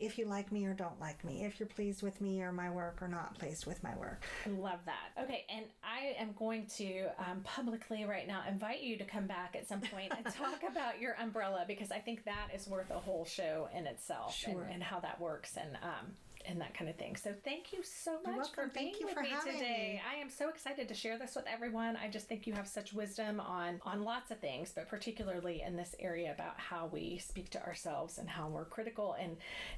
if 0.00 0.18
you 0.18 0.26
like 0.26 0.50
me 0.52 0.66
or 0.66 0.74
don't 0.74 1.00
like 1.00 1.24
me, 1.24 1.44
if 1.44 1.58
you're 1.60 1.68
pleased 1.68 2.02
with 2.02 2.20
me 2.20 2.42
or 2.42 2.52
my 2.52 2.70
work 2.70 2.98
or 3.00 3.08
not 3.08 3.38
pleased 3.38 3.66
with 3.66 3.82
my 3.82 3.96
work. 3.96 4.24
Love 4.46 4.80
that. 4.86 5.22
Okay, 5.24 5.44
and 5.48 5.66
I 5.82 6.14
am 6.20 6.32
going 6.38 6.66
to 6.78 7.06
um, 7.18 7.40
publicly 7.44 8.04
right 8.04 8.26
now 8.26 8.42
invite 8.48 8.82
you 8.82 8.96
to 8.98 9.04
come 9.04 9.26
back 9.26 9.54
at 9.56 9.68
some 9.68 9.80
point 9.80 10.12
and 10.16 10.24
talk 10.34 10.62
about 10.68 11.00
your 11.00 11.14
umbrella 11.20 11.64
because 11.66 11.90
I 11.90 11.98
think 11.98 12.24
that 12.24 12.48
is 12.54 12.66
worth 12.66 12.90
a 12.90 12.98
whole 12.98 13.24
show 13.24 13.68
in 13.76 13.86
itself 13.86 14.34
Sure. 14.36 14.62
and, 14.62 14.74
and 14.74 14.82
how 14.82 15.00
that 15.00 15.20
works 15.20 15.56
and 15.56 15.76
um, 15.82 16.12
and 16.46 16.60
that 16.60 16.74
kind 16.74 16.90
of 16.90 16.96
thing. 16.96 17.16
So 17.16 17.32
thank 17.44 17.72
you 17.72 17.78
so 17.82 18.18
much 18.26 18.50
for 18.54 18.66
being 18.68 18.86
Thank 18.92 19.00
you 19.00 19.06
with 19.06 19.14
for 19.14 19.22
me 19.22 19.30
today. 19.44 19.94
me. 19.94 20.02
I 20.10 20.20
am 20.20 20.28
so 20.28 20.48
excited 20.48 20.88
to 20.88 20.94
share 20.94 21.18
this 21.18 21.34
with 21.34 21.46
everyone. 21.46 21.96
I 21.96 22.08
just 22.08 22.28
think 22.28 22.46
you 22.46 22.52
have 22.52 22.68
such 22.68 22.92
wisdom 22.92 23.40
on 23.40 23.80
on 23.84 24.02
lots 24.02 24.30
of 24.30 24.38
things, 24.40 24.72
but 24.74 24.88
particularly 24.88 25.62
in 25.62 25.76
this 25.76 25.94
area 25.98 26.32
about 26.32 26.58
how 26.60 26.86
we 26.92 27.18
speak 27.18 27.50
to 27.50 27.62
ourselves 27.64 28.18
and 28.18 28.28
how 28.28 28.48
we're 28.48 28.66
critical 28.66 29.14
and 29.18 29.36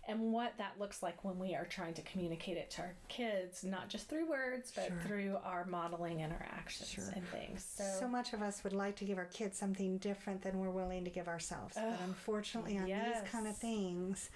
and 0.09 0.21
what 0.33 0.55
that 0.59 0.73
looks 0.79 1.03
like 1.03 1.25
when 1.25 1.39
we 1.39 1.55
are 1.55 1.67
trying 1.67 1.95
to 1.95 2.03
communicate 2.03 2.57
it 2.57 2.71
to 2.73 2.83
our 2.83 2.95
kids, 3.09 3.63
not 3.65 3.89
just 3.89 4.09
through 4.09 4.29
words, 4.29 4.73
but 4.75 4.87
Sure. 4.89 5.01
through 5.07 5.37
our 5.45 5.65
modeling 5.67 6.23
and 6.23 6.33
our 6.33 6.47
actions 6.51 6.91
Sure. 6.91 7.05
and 7.15 7.27
things. 7.29 7.65
So, 7.77 7.85
So 8.01 8.09
much 8.09 8.33
of 8.33 8.43
us 8.43 8.65
would 8.65 8.73
like 8.73 8.97
to 8.97 9.05
give 9.05 9.19
our 9.19 9.27
kids 9.27 9.57
something 9.59 9.99
different 9.99 10.43
than 10.43 10.59
we're 10.59 10.71
willing 10.71 11.05
to 11.05 11.11
give 11.11 11.29
ourselves. 11.29 11.75
but 11.77 12.01
unfortunately, 12.05 12.79
on 12.79 12.87
yes. 12.89 13.21
these 13.23 13.31
kind 13.31 13.47
of 13.47 13.57
things, 13.57 14.31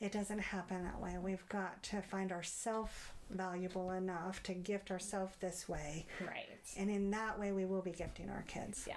it 0.00 0.12
doesn't 0.12 0.38
happen 0.38 0.82
that 0.84 1.00
way. 1.00 1.16
We've 1.22 1.46
got 1.48 1.82
to 1.84 2.00
find 2.02 2.32
ourselves 2.32 2.92
valuable 3.30 3.90
enough 3.92 4.42
to 4.44 4.54
gift 4.54 4.90
ourselves 4.90 5.34
this 5.40 5.68
way. 5.68 6.06
right. 6.20 6.46
And 6.76 6.90
in 6.90 7.10
that 7.10 7.38
way, 7.38 7.52
we 7.52 7.64
will 7.64 7.82
be 7.82 7.92
gifting 7.92 8.30
our 8.30 8.44
kids. 8.48 8.86
Yeah. 8.88 8.96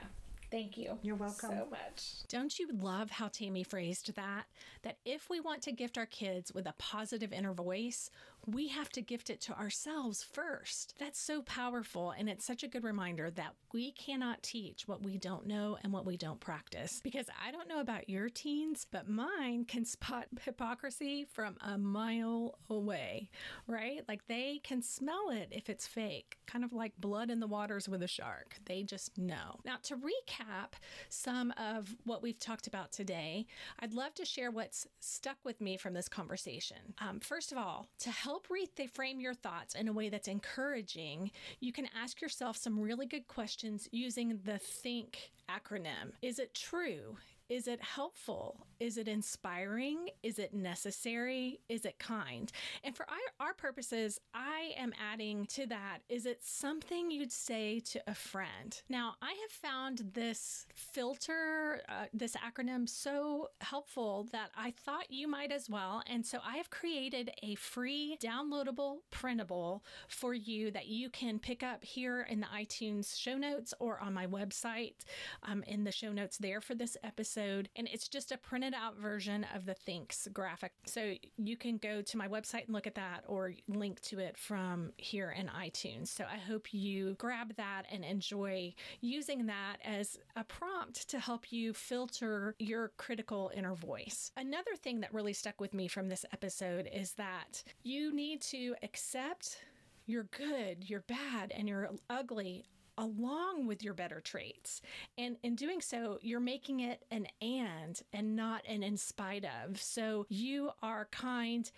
Thank 0.50 0.78
you. 0.78 1.00
You're 1.02 1.16
welcome. 1.16 1.50
So 1.50 1.68
much. 1.72 2.28
Don't 2.30 2.60
you 2.60 2.70
love 2.80 3.10
how 3.10 3.28
Tammy 3.28 3.64
phrased 3.64 4.14
that? 4.16 4.44
That 4.84 4.98
if 5.04 5.28
we 5.28 5.40
want 5.40 5.64
to 5.64 5.72
gift 5.72 5.98
our 5.98 6.06
kids 6.06 6.54
with 6.54 6.68
a 6.68 6.76
positive 6.78 7.34
inner 7.34 7.54
voice, 7.54 8.12
we 8.46 8.68
have 8.70 8.90
to 8.90 9.02
gift 9.02 9.30
it 9.30 9.40
to 9.42 9.58
ourselves 9.58 10.24
first. 10.24 10.96
That's 11.00 11.20
so 11.20 11.42
powerful, 11.42 12.12
and 12.12 12.30
it's 12.30 12.46
such 12.46 12.64
a 12.64 12.68
good 12.68 12.84
reminder 12.84 13.32
that 13.32 13.54
we 13.72 13.92
cannot 13.92 14.44
teach 14.44 14.88
what 14.88 15.04
we 15.04 15.18
don't 15.18 15.48
know 15.48 15.78
and 15.84 15.94
what 15.94 16.06
we 16.06 16.18
don't 16.18 16.40
practice. 16.40 17.00
Because 17.04 17.28
I 17.44 17.52
don't 17.52 17.70
know 17.70 17.80
about 17.80 18.10
your 18.10 18.30
teens, 18.30 18.86
but 18.90 19.08
mine 19.08 19.66
can 19.66 19.86
spot 19.86 20.28
hypocrisy 20.46 21.26
from 21.26 21.56
a 21.62 21.78
mile 21.78 22.58
away, 22.70 23.30
right? 23.68 24.02
Like 24.08 24.28
they 24.28 24.60
can 24.64 24.82
smell 24.82 25.30
it 25.32 25.48
if 25.52 25.70
it's 25.70 25.88
fake, 25.88 26.38
kind 26.46 26.64
of 26.66 26.74
like 26.74 26.94
blood 26.98 27.30
in 27.30 27.40
the 27.40 27.48
waters 27.48 27.88
with 27.88 28.04
a 28.04 28.08
shark. 28.08 28.56
They 28.66 28.84
just 28.84 29.18
know. 29.18 29.60
Now, 29.66 29.78
to 29.84 29.96
recap 29.96 30.74
some 31.10 31.54
of 31.58 31.96
what 32.04 32.22
we've 32.22 32.40
talked 32.40 32.68
about 32.68 32.92
today, 32.92 33.46
I'd 33.80 33.94
love 33.94 34.14
to 34.16 34.26
share 34.26 34.52
what's 34.52 34.88
stuck 35.00 35.38
with 35.44 35.62
me 35.62 35.78
from 35.78 35.94
this 35.94 36.10
conversation. 36.10 36.94
Um, 37.00 37.20
first 37.20 37.52
of 37.52 37.58
all, 37.58 37.88
to 38.00 38.12
help 38.12 38.33
reframe 38.42 39.22
your 39.22 39.34
thoughts 39.34 39.76
in 39.76 39.88
a 39.88 39.94
way 39.94 40.10
that's 40.10 40.28
encouraging, 40.28 41.32
you 41.60 41.72
can 41.72 41.88
ask 42.00 42.22
yourself 42.22 42.58
some 42.58 42.80
really 42.80 43.06
good 43.06 43.28
questions 43.28 43.88
using 43.92 44.40
the 44.46 44.60
THINK 44.60 45.32
acronym. 45.50 46.12
Is 46.22 46.40
it 46.40 46.54
true? 46.54 47.18
Is 47.50 47.68
it 47.68 47.82
helpful? 47.82 48.66
Is 48.80 48.98
it 48.98 49.08
inspiring? 49.08 50.10
Is 50.24 50.40
it 50.40 50.54
necessary? 50.54 51.60
Is 51.70 51.86
it 51.86 52.00
kind? 52.00 52.52
And 52.84 52.96
for 52.96 53.06
our, 53.40 53.54
purposes, 53.54 54.20
I 54.34 54.72
am 54.78 54.94
adding 55.00 55.46
to 55.52 55.68
that 55.68 56.00
is 56.10 56.26
it 56.26 56.40
something 56.44 57.12
you'd 57.12 57.32
say 57.32 57.80
to 57.82 58.02
a 58.08 58.16
friend? 58.16 58.82
Now, 58.90 59.14
I 59.22 59.30
have 59.30 59.52
found 59.52 60.12
this 60.14 60.66
filter, 60.74 61.82
uh, 61.88 62.06
this 62.14 62.36
acronym, 62.36 62.90
so 62.90 63.50
helpful 63.62 64.28
that 64.32 64.50
I 64.58 64.72
thought 64.72 65.12
you 65.12 65.28
might 65.28 65.52
as 65.52 65.70
well. 65.70 66.02
And 66.08 66.26
so 66.26 66.40
I 66.46 66.58
have 66.58 66.72
created 66.72 67.32
a 67.44 67.56
free 67.56 68.18
downloadable 68.22 68.98
printable 69.12 69.84
for 70.08 70.34
you 70.34 70.72
that 70.72 70.88
you 70.88 71.10
can 71.10 71.38
pick 71.38 71.64
up 71.64 71.84
here 71.84 72.26
in 72.30 72.40
the 72.40 72.48
iTunes 72.48 73.18
show 73.18 73.38
notes 73.38 73.74
or 73.80 74.00
on 74.00 74.14
my 74.14 74.26
website 74.26 74.96
um, 75.44 75.64
in 75.68 75.84
the 75.84 75.92
show 75.92 76.12
notes 76.12 76.38
there 76.38 76.60
for 76.60 76.76
this 76.76 76.98
episode. 77.04 77.33
And 77.38 77.90
it's 77.92 78.08
just 78.08 78.32
a 78.32 78.38
printed 78.38 78.74
out 78.74 78.98
version 78.98 79.46
of 79.56 79.66
the 79.66 79.74
Thinks 79.74 80.28
graphic. 80.34 80.72
So 80.86 81.16
you 81.38 81.58
can 81.58 81.78
go 81.78 82.02
to 82.02 82.18
my 82.18 82.28
website 82.28 82.66
and 82.66 82.74
look 82.74 82.88
at 82.88 82.96
that 82.96 83.24
or 83.28 83.54
link 83.68 84.02
to 84.02 84.20
it 84.20 84.38
from 84.38 84.92
here 84.98 85.32
in 85.32 85.48
iTunes. 85.48 86.08
So 86.08 86.26
I 86.26 86.38
hope 86.38 86.74
you 86.74 87.16
grab 87.18 87.56
that 87.58 87.84
and 87.92 88.04
enjoy 88.04 88.74
using 89.02 89.46
that 89.48 89.78
as 89.84 90.18
a 90.36 90.44
prompt 90.44 91.10
to 91.10 91.20
help 91.20 91.52
you 91.52 91.74
filter 91.74 92.56
your 92.60 92.92
critical 92.98 93.52
inner 93.56 93.76
voice. 93.76 94.32
Another 94.38 94.76
thing 94.76 95.02
that 95.02 95.14
really 95.14 95.34
stuck 95.34 95.60
with 95.60 95.74
me 95.74 95.88
from 95.88 96.10
this 96.10 96.26
episode 96.32 96.90
is 96.92 97.14
that 97.14 97.64
you 97.84 98.14
need 98.14 98.42
to 98.42 98.76
accept 98.84 99.58
your 100.06 100.24
good, 100.38 100.90
your 100.90 101.02
bad, 101.02 101.54
and 101.56 101.68
your 101.68 101.90
ugly 102.10 102.66
along 102.98 103.68
with 103.68 103.84
your 103.84 103.94
better 103.94 104.20
traits. 104.20 104.82
And 105.18 105.38
in 105.44 105.56
doing 105.56 105.82
so, 105.82 106.20
you're 106.22 106.40
making 106.40 106.82
it 106.82 107.06
an 107.12 107.28
and 107.42 108.02
and 108.12 108.36
not 108.36 108.64
an 108.68 108.84
in 108.84 108.98
spite 108.98 109.46
of. 109.66 109.82
So 109.82 110.26
you 110.30 110.72
are 110.82 111.08
kind 111.12 111.70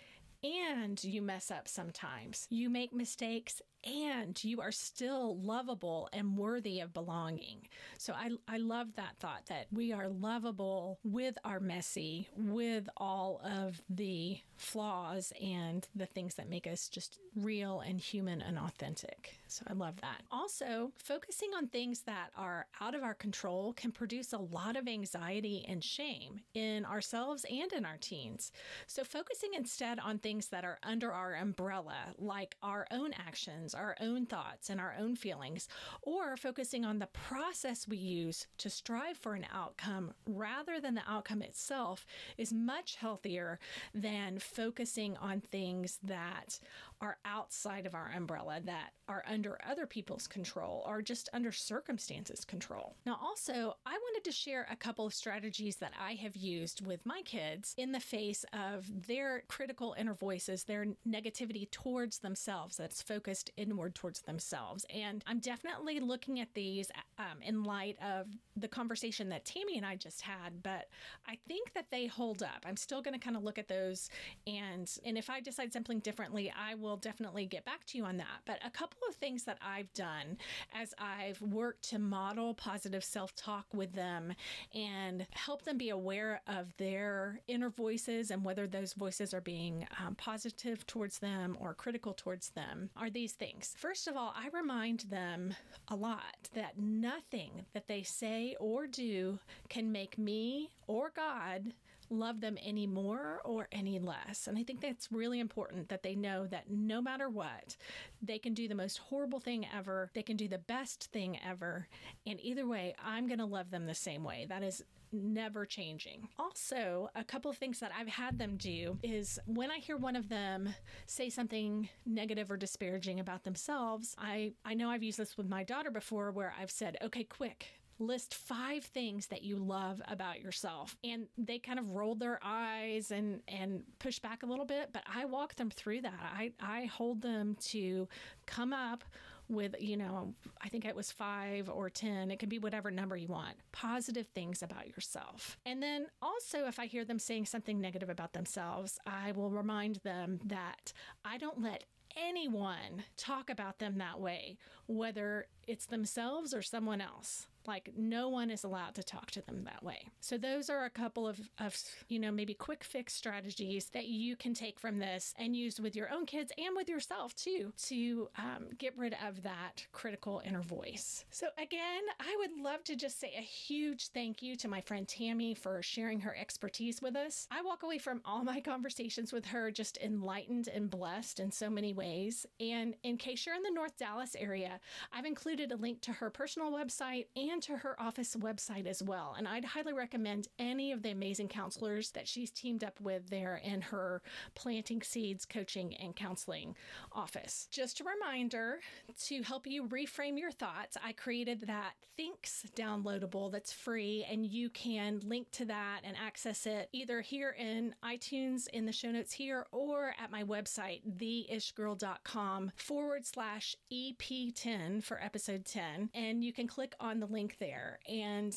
and 0.42 1.02
you 1.02 1.22
mess 1.22 1.50
up 1.50 1.68
sometimes. 1.68 2.46
You 2.50 2.70
make 2.70 2.92
mistakes 2.92 3.60
and 3.84 4.42
you 4.42 4.60
are 4.60 4.72
still 4.72 5.38
lovable 5.38 6.08
and 6.12 6.36
worthy 6.36 6.80
of 6.80 6.92
belonging. 6.92 7.68
So 7.98 8.12
I, 8.12 8.30
I 8.48 8.58
love 8.58 8.88
that 8.96 9.16
thought 9.18 9.46
that 9.48 9.66
we 9.72 9.92
are 9.92 10.08
lovable 10.08 10.98
with 11.04 11.38
our 11.44 11.60
messy, 11.60 12.28
with 12.36 12.88
all 12.96 13.40
of 13.44 13.80
the 13.88 14.38
flaws 14.56 15.32
and 15.42 15.86
the 15.94 16.06
things 16.06 16.34
that 16.34 16.50
make 16.50 16.66
us 16.66 16.88
just 16.88 17.18
real 17.36 17.80
and 17.80 18.00
human 18.00 18.42
and 18.42 18.58
authentic. 18.58 19.38
So 19.48 19.64
I 19.68 19.74
love 19.74 20.00
that. 20.00 20.22
Also, 20.30 20.92
focusing 20.96 21.50
on 21.56 21.68
things 21.68 22.00
that 22.02 22.30
are 22.36 22.66
out 22.80 22.94
of 22.94 23.02
our 23.02 23.14
control 23.14 23.72
can 23.72 23.92
produce 23.92 24.32
a 24.32 24.38
lot 24.38 24.76
of 24.76 24.88
anxiety 24.88 25.64
and 25.68 25.82
shame 25.82 26.40
in 26.54 26.84
ourselves 26.84 27.44
and 27.50 27.72
in 27.72 27.84
our 27.84 27.96
teens. 27.98 28.50
So 28.86 29.04
focusing 29.04 29.54
instead 29.54 29.98
on 30.00 30.18
things 30.18 30.48
that 30.48 30.64
are 30.64 30.78
under 30.82 31.12
our 31.12 31.34
umbrella, 31.34 32.14
like 32.18 32.56
our 32.62 32.86
own 32.90 33.12
actions, 33.12 33.74
our 33.74 33.96
own 34.00 34.26
thoughts, 34.26 34.68
and 34.68 34.80
our 34.80 34.94
own 34.98 35.16
feelings, 35.16 35.68
or 36.02 36.36
focusing 36.36 36.84
on 36.84 36.98
the 36.98 37.06
process 37.06 37.86
we 37.86 37.96
use 37.96 38.46
to 38.58 38.68
strive 38.68 39.16
for 39.16 39.34
an 39.34 39.46
outcome 39.52 40.12
rather 40.26 40.80
than 40.80 40.94
the 40.94 41.02
outcome 41.08 41.42
itself, 41.42 42.04
is 42.36 42.52
much 42.52 42.96
healthier 42.96 43.58
than 43.94 44.38
focusing 44.38 45.16
on 45.18 45.40
things 45.40 45.98
that 46.02 46.58
are 47.00 47.18
outside 47.24 47.86
of 47.86 47.94
our 47.94 48.10
umbrella, 48.14 48.60
that 48.64 48.90
are 49.08 49.24
under 49.28 49.58
other 49.68 49.86
people's 49.86 50.26
control 50.26 50.84
or 50.86 51.02
just 51.02 51.28
under 51.32 51.52
circumstances 51.52 52.44
control. 52.44 52.96
Now, 53.04 53.18
also, 53.22 53.76
I 53.84 53.92
wanted 53.92 54.24
to 54.24 54.32
share 54.32 54.66
a 54.70 54.76
couple 54.76 55.06
of 55.06 55.14
strategies 55.14 55.76
that 55.76 55.92
I 56.00 56.14
have 56.14 56.36
used 56.36 56.86
with 56.86 57.04
my 57.04 57.22
kids 57.24 57.74
in 57.76 57.92
the 57.92 58.00
face 58.00 58.44
of 58.52 59.06
their 59.06 59.42
critical 59.48 59.94
inner 59.98 60.14
voices, 60.14 60.64
their 60.64 60.86
negativity 61.08 61.70
towards 61.70 62.18
themselves 62.18 62.76
that's 62.76 63.02
focused 63.02 63.50
inward 63.56 63.94
towards 63.94 64.22
themselves. 64.22 64.84
And 64.92 65.22
I'm 65.26 65.38
definitely 65.38 66.00
looking 66.00 66.40
at 66.40 66.54
these 66.54 66.90
um, 67.18 67.42
in 67.42 67.62
light 67.62 67.96
of 68.02 68.26
the 68.56 68.68
conversation 68.68 69.28
that 69.30 69.44
Tammy 69.44 69.76
and 69.76 69.86
I 69.86 69.96
just 69.96 70.22
had, 70.22 70.62
but 70.62 70.88
I 71.26 71.38
think 71.46 71.72
that 71.74 71.86
they 71.90 72.06
hold 72.06 72.42
up. 72.42 72.64
I'm 72.66 72.76
still 72.76 73.02
going 73.02 73.14
to 73.14 73.24
kind 73.24 73.36
of 73.36 73.42
look 73.42 73.58
at 73.58 73.68
those 73.68 74.08
and 74.46 74.90
and 75.04 75.18
if 75.18 75.30
I 75.30 75.40
decide 75.40 75.72
something 75.72 76.00
differently, 76.00 76.52
I 76.56 76.74
will 76.74 76.85
definitely 76.94 77.46
get 77.46 77.64
back 77.64 77.84
to 77.86 77.98
you 77.98 78.04
on 78.04 78.18
that. 78.18 78.42
But 78.44 78.60
a 78.64 78.70
couple 78.70 78.98
of 79.08 79.16
things 79.16 79.42
that 79.44 79.58
I've 79.60 79.92
done 79.94 80.36
as 80.72 80.94
I've 80.98 81.42
worked 81.42 81.88
to 81.90 81.98
model 81.98 82.54
positive 82.54 83.02
self-talk 83.02 83.66
with 83.74 83.94
them 83.94 84.34
and 84.74 85.26
help 85.32 85.62
them 85.62 85.78
be 85.78 85.88
aware 85.88 86.42
of 86.46 86.76
their 86.76 87.40
inner 87.48 87.70
voices 87.70 88.30
and 88.30 88.44
whether 88.44 88.66
those 88.66 88.92
voices 88.92 89.34
are 89.34 89.40
being 89.40 89.86
um, 90.04 90.14
positive 90.14 90.86
towards 90.86 91.18
them 91.18 91.56
or 91.58 91.74
critical 91.74 92.14
towards 92.14 92.50
them 92.50 92.90
are 92.96 93.10
these 93.10 93.32
things. 93.32 93.74
First 93.76 94.06
of 94.06 94.16
all, 94.16 94.34
I 94.36 94.48
remind 94.56 95.00
them 95.00 95.54
a 95.88 95.96
lot 95.96 96.50
that 96.54 96.78
nothing 96.78 97.64
that 97.72 97.88
they 97.88 98.02
say 98.02 98.54
or 98.60 98.86
do 98.86 99.38
can 99.68 99.90
make 99.90 100.18
me 100.18 100.70
or 100.86 101.10
God 101.14 101.72
love 102.10 102.40
them 102.40 102.56
any 102.62 102.86
more 102.86 103.40
or 103.44 103.68
any 103.72 103.98
less. 103.98 104.46
And 104.46 104.58
I 104.58 104.62
think 104.62 104.80
that's 104.80 105.10
really 105.10 105.40
important 105.40 105.88
that 105.88 106.02
they 106.02 106.14
know 106.14 106.46
that 106.46 106.70
no 106.70 107.00
matter 107.00 107.28
what, 107.28 107.76
they 108.22 108.38
can 108.38 108.54
do 108.54 108.68
the 108.68 108.74
most 108.74 108.98
horrible 108.98 109.40
thing 109.40 109.66
ever, 109.74 110.10
they 110.14 110.22
can 110.22 110.36
do 110.36 110.48
the 110.48 110.58
best 110.58 111.10
thing 111.12 111.38
ever. 111.46 111.88
And 112.26 112.40
either 112.40 112.66
way, 112.66 112.94
I'm 113.04 113.26
going 113.26 113.38
to 113.38 113.44
love 113.44 113.70
them 113.70 113.86
the 113.86 113.94
same 113.94 114.24
way. 114.24 114.46
That 114.48 114.62
is 114.62 114.82
never 115.12 115.64
changing. 115.64 116.28
Also, 116.38 117.08
a 117.14 117.24
couple 117.24 117.50
of 117.50 117.56
things 117.56 117.80
that 117.80 117.92
I've 117.96 118.08
had 118.08 118.38
them 118.38 118.56
do 118.56 118.98
is 119.02 119.38
when 119.46 119.70
I 119.70 119.78
hear 119.78 119.96
one 119.96 120.16
of 120.16 120.28
them 120.28 120.74
say 121.06 121.30
something 121.30 121.88
negative 122.04 122.50
or 122.50 122.56
disparaging 122.56 123.20
about 123.20 123.44
themselves, 123.44 124.14
I 124.18 124.52
I 124.64 124.74
know 124.74 124.90
I've 124.90 125.02
used 125.02 125.18
this 125.18 125.36
with 125.36 125.48
my 125.48 125.62
daughter 125.64 125.90
before 125.90 126.32
where 126.32 126.52
I've 126.58 126.70
said, 126.70 126.96
"Okay, 127.02 127.24
quick, 127.24 127.68
list 127.98 128.34
five 128.34 128.84
things 128.84 129.26
that 129.28 129.42
you 129.42 129.56
love 129.56 130.02
about 130.08 130.40
yourself. 130.40 130.96
And 131.04 131.26
they 131.38 131.58
kind 131.58 131.78
of 131.78 131.90
rolled 131.90 132.20
their 132.20 132.38
eyes 132.42 133.10
and 133.10 133.40
and 133.48 133.82
push 133.98 134.18
back 134.18 134.42
a 134.42 134.46
little 134.46 134.64
bit 134.64 134.90
but 134.92 135.02
i 135.12 135.24
walk 135.24 135.54
them 135.56 135.70
through 135.70 136.02
that. 136.02 136.20
I 136.20 136.52
i 136.60 136.84
hold 136.86 137.22
them 137.22 137.56
to 137.66 138.08
come 138.46 138.72
up 138.72 139.04
with 139.48 139.76
you 139.78 139.96
know 139.96 140.34
i 140.60 140.68
think 140.68 140.84
it 140.84 140.96
was 140.96 141.12
five 141.12 141.68
or 141.68 141.88
ten. 141.90 142.30
It 142.30 142.38
can 142.38 142.48
be 142.48 142.58
whatever 142.58 142.90
number 142.90 143.16
you 143.16 143.28
want. 143.28 143.56
Positive 143.72 144.26
things 144.28 144.62
about 144.62 144.88
yourself. 144.88 145.56
And 145.64 145.82
then 145.82 146.06
also 146.22 146.66
if 146.66 146.78
i 146.78 146.86
hear 146.86 147.04
them 147.04 147.18
saying 147.18 147.46
something 147.46 147.80
negative 147.80 148.10
about 148.10 148.32
themselves 148.32 148.98
i 149.06 149.32
will 149.32 149.50
remind 149.50 149.96
them 149.96 150.40
that 150.44 150.92
i 151.24 151.38
don't 151.38 151.60
let 151.60 151.84
anyone 152.16 153.04
talk 153.16 153.50
about 153.50 153.78
them 153.78 153.98
that 153.98 154.18
way 154.18 154.56
whether 154.86 155.46
it's 155.66 155.86
themselves 155.86 156.54
or 156.54 156.62
someone 156.62 157.00
else 157.00 157.46
like 157.66 157.90
no 157.96 158.28
one 158.28 158.50
is 158.50 158.64
allowed 158.64 158.94
to 158.94 159.02
talk 159.02 159.30
to 159.32 159.42
them 159.42 159.64
that 159.64 159.82
way. 159.82 160.08
So 160.20 160.38
those 160.38 160.70
are 160.70 160.84
a 160.84 160.90
couple 160.90 161.26
of, 161.26 161.40
of 161.58 161.76
you 162.08 162.18
know, 162.18 162.30
maybe 162.30 162.54
quick 162.54 162.84
fix 162.84 163.14
strategies 163.14 163.90
that 163.90 164.06
you 164.06 164.36
can 164.36 164.54
take 164.54 164.78
from 164.78 164.98
this 164.98 165.34
and 165.38 165.56
use 165.56 165.80
with 165.80 165.96
your 165.96 166.10
own 166.10 166.26
kids 166.26 166.52
and 166.58 166.76
with 166.76 166.88
yourself 166.88 167.34
too 167.34 167.72
to 167.84 168.28
um, 168.38 168.66
get 168.78 168.96
rid 168.96 169.16
of 169.26 169.42
that 169.42 169.86
critical 169.92 170.42
inner 170.44 170.62
voice. 170.62 171.24
So 171.30 171.48
again, 171.58 172.02
I 172.20 172.36
would 172.38 172.62
love 172.62 172.84
to 172.84 172.96
just 172.96 173.20
say 173.20 173.32
a 173.36 173.42
huge 173.42 174.08
thank 174.08 174.42
you 174.42 174.56
to 174.56 174.68
my 174.68 174.80
friend 174.80 175.06
Tammy 175.06 175.54
for 175.54 175.82
sharing 175.82 176.20
her 176.20 176.36
expertise 176.36 177.00
with 177.02 177.16
us. 177.16 177.46
I 177.50 177.62
walk 177.62 177.82
away 177.82 177.98
from 177.98 178.20
all 178.24 178.44
my 178.44 178.60
conversations 178.60 179.32
with 179.32 179.46
her 179.46 179.70
just 179.70 179.98
enlightened 179.98 180.68
and 180.68 180.90
blessed 180.90 181.40
in 181.40 181.50
so 181.50 181.70
many 181.70 181.92
ways. 181.92 182.46
And 182.60 182.94
in 183.02 183.16
case 183.16 183.46
you're 183.46 183.54
in 183.54 183.62
the 183.62 183.70
North 183.70 183.96
Dallas 183.96 184.36
area, 184.38 184.80
I've 185.12 185.24
included 185.24 185.72
a 185.72 185.76
link 185.76 186.00
to 186.02 186.12
her 186.12 186.30
personal 186.30 186.72
website 186.72 187.26
and 187.36 187.55
and 187.56 187.62
to 187.62 187.78
her 187.78 187.98
office 187.98 188.36
website 188.38 188.86
as 188.86 189.02
well. 189.02 189.34
And 189.36 189.48
I'd 189.48 189.64
highly 189.64 189.94
recommend 189.94 190.48
any 190.58 190.92
of 190.92 191.02
the 191.02 191.10
amazing 191.10 191.48
counselors 191.48 192.10
that 192.10 192.28
she's 192.28 192.50
teamed 192.50 192.84
up 192.84 193.00
with 193.00 193.30
there 193.30 193.62
in 193.64 193.80
her 193.80 194.20
Planting 194.54 195.00
Seeds 195.00 195.46
Coaching 195.46 195.94
and 195.96 196.14
Counseling 196.14 196.76
office. 197.12 197.66
Just 197.70 198.00
a 198.00 198.04
reminder 198.04 198.80
to 199.24 199.42
help 199.42 199.66
you 199.66 199.84
reframe 199.84 200.38
your 200.38 200.50
thoughts, 200.50 200.98
I 201.02 201.12
created 201.12 201.62
that 201.62 201.94
Thinks 202.16 202.64
downloadable 202.74 203.52
that's 203.52 203.74
free, 203.74 204.26
and 204.30 204.46
you 204.46 204.70
can 204.70 205.20
link 205.22 205.50
to 205.50 205.66
that 205.66 206.00
and 206.02 206.16
access 206.16 206.64
it 206.64 206.88
either 206.92 207.20
here 207.20 207.54
in 207.58 207.94
iTunes 208.02 208.68
in 208.68 208.86
the 208.86 208.92
show 208.92 209.10
notes 209.10 209.34
here 209.34 209.66
or 209.70 210.14
at 210.18 210.30
my 210.30 210.42
website, 210.42 211.02
theishgirl.com 211.18 212.72
forward 212.74 213.26
slash 213.26 213.76
EP10 213.92 215.04
for 215.04 215.22
episode 215.22 215.66
10. 215.66 216.08
And 216.14 216.42
you 216.42 216.54
can 216.54 216.66
click 216.66 216.94
on 216.98 217.20
the 217.20 217.26
link 217.26 217.45
link 217.46 217.56
there. 217.60 217.98
And 218.08 218.54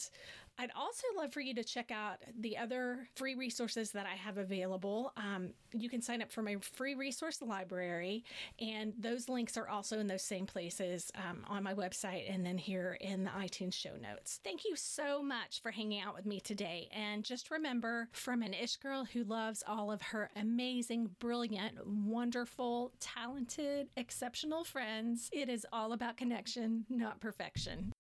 I'd 0.62 0.71
also 0.78 1.04
love 1.15 1.32
for 1.32 1.39
you 1.39 1.54
to 1.54 1.63
check 1.63 1.89
out 1.89 2.17
the 2.38 2.58
other 2.58 3.08
free 3.15 3.34
resources 3.34 3.91
that 3.91 4.06
I 4.06 4.15
have 4.15 4.38
available. 4.38 5.13
Um, 5.15 5.52
you 5.71 5.89
can 5.89 6.02
sign 6.02 6.21
up 6.21 6.30
for 6.30 6.41
my 6.41 6.58
free 6.73 6.95
resource 6.95 7.41
library, 7.41 8.25
and 8.60 8.91
those 8.99 9.30
links 9.30 9.56
are 9.56 9.69
also 9.69 9.99
in 9.99 10.08
those 10.08 10.21
same 10.21 10.45
places 10.45 11.13
um, 11.15 11.45
on 11.47 11.63
my 11.63 11.73
website 11.73 12.30
and 12.30 12.45
then 12.45 12.58
here 12.58 12.97
in 12.99 13.23
the 13.23 13.30
iTunes 13.30 13.73
show 13.73 13.95
notes. 14.02 14.41
Thank 14.43 14.65
you 14.65 14.75
so 14.75 15.23
much 15.23 15.62
for 15.62 15.71
hanging 15.71 16.02
out 16.02 16.13
with 16.13 16.25
me 16.25 16.41
today. 16.41 16.89
And 16.91 17.23
just 17.23 17.52
remember 17.52 18.10
from 18.12 18.41
an 18.41 18.54
ish 18.54 18.75
girl 18.75 19.06
who 19.06 19.23
loves 19.23 19.63
all 19.65 19.93
of 19.93 20.02
her 20.02 20.30
amazing, 20.36 21.12
brilliant, 21.19 21.88
wonderful, 21.88 22.91
talented, 22.99 23.88
exceptional 23.95 24.65
friends, 24.65 25.30
it 25.32 25.47
is 25.47 25.65
all 25.71 25.93
about 25.93 26.17
connection, 26.17 26.86
not 26.89 27.21
perfection. 27.21 27.93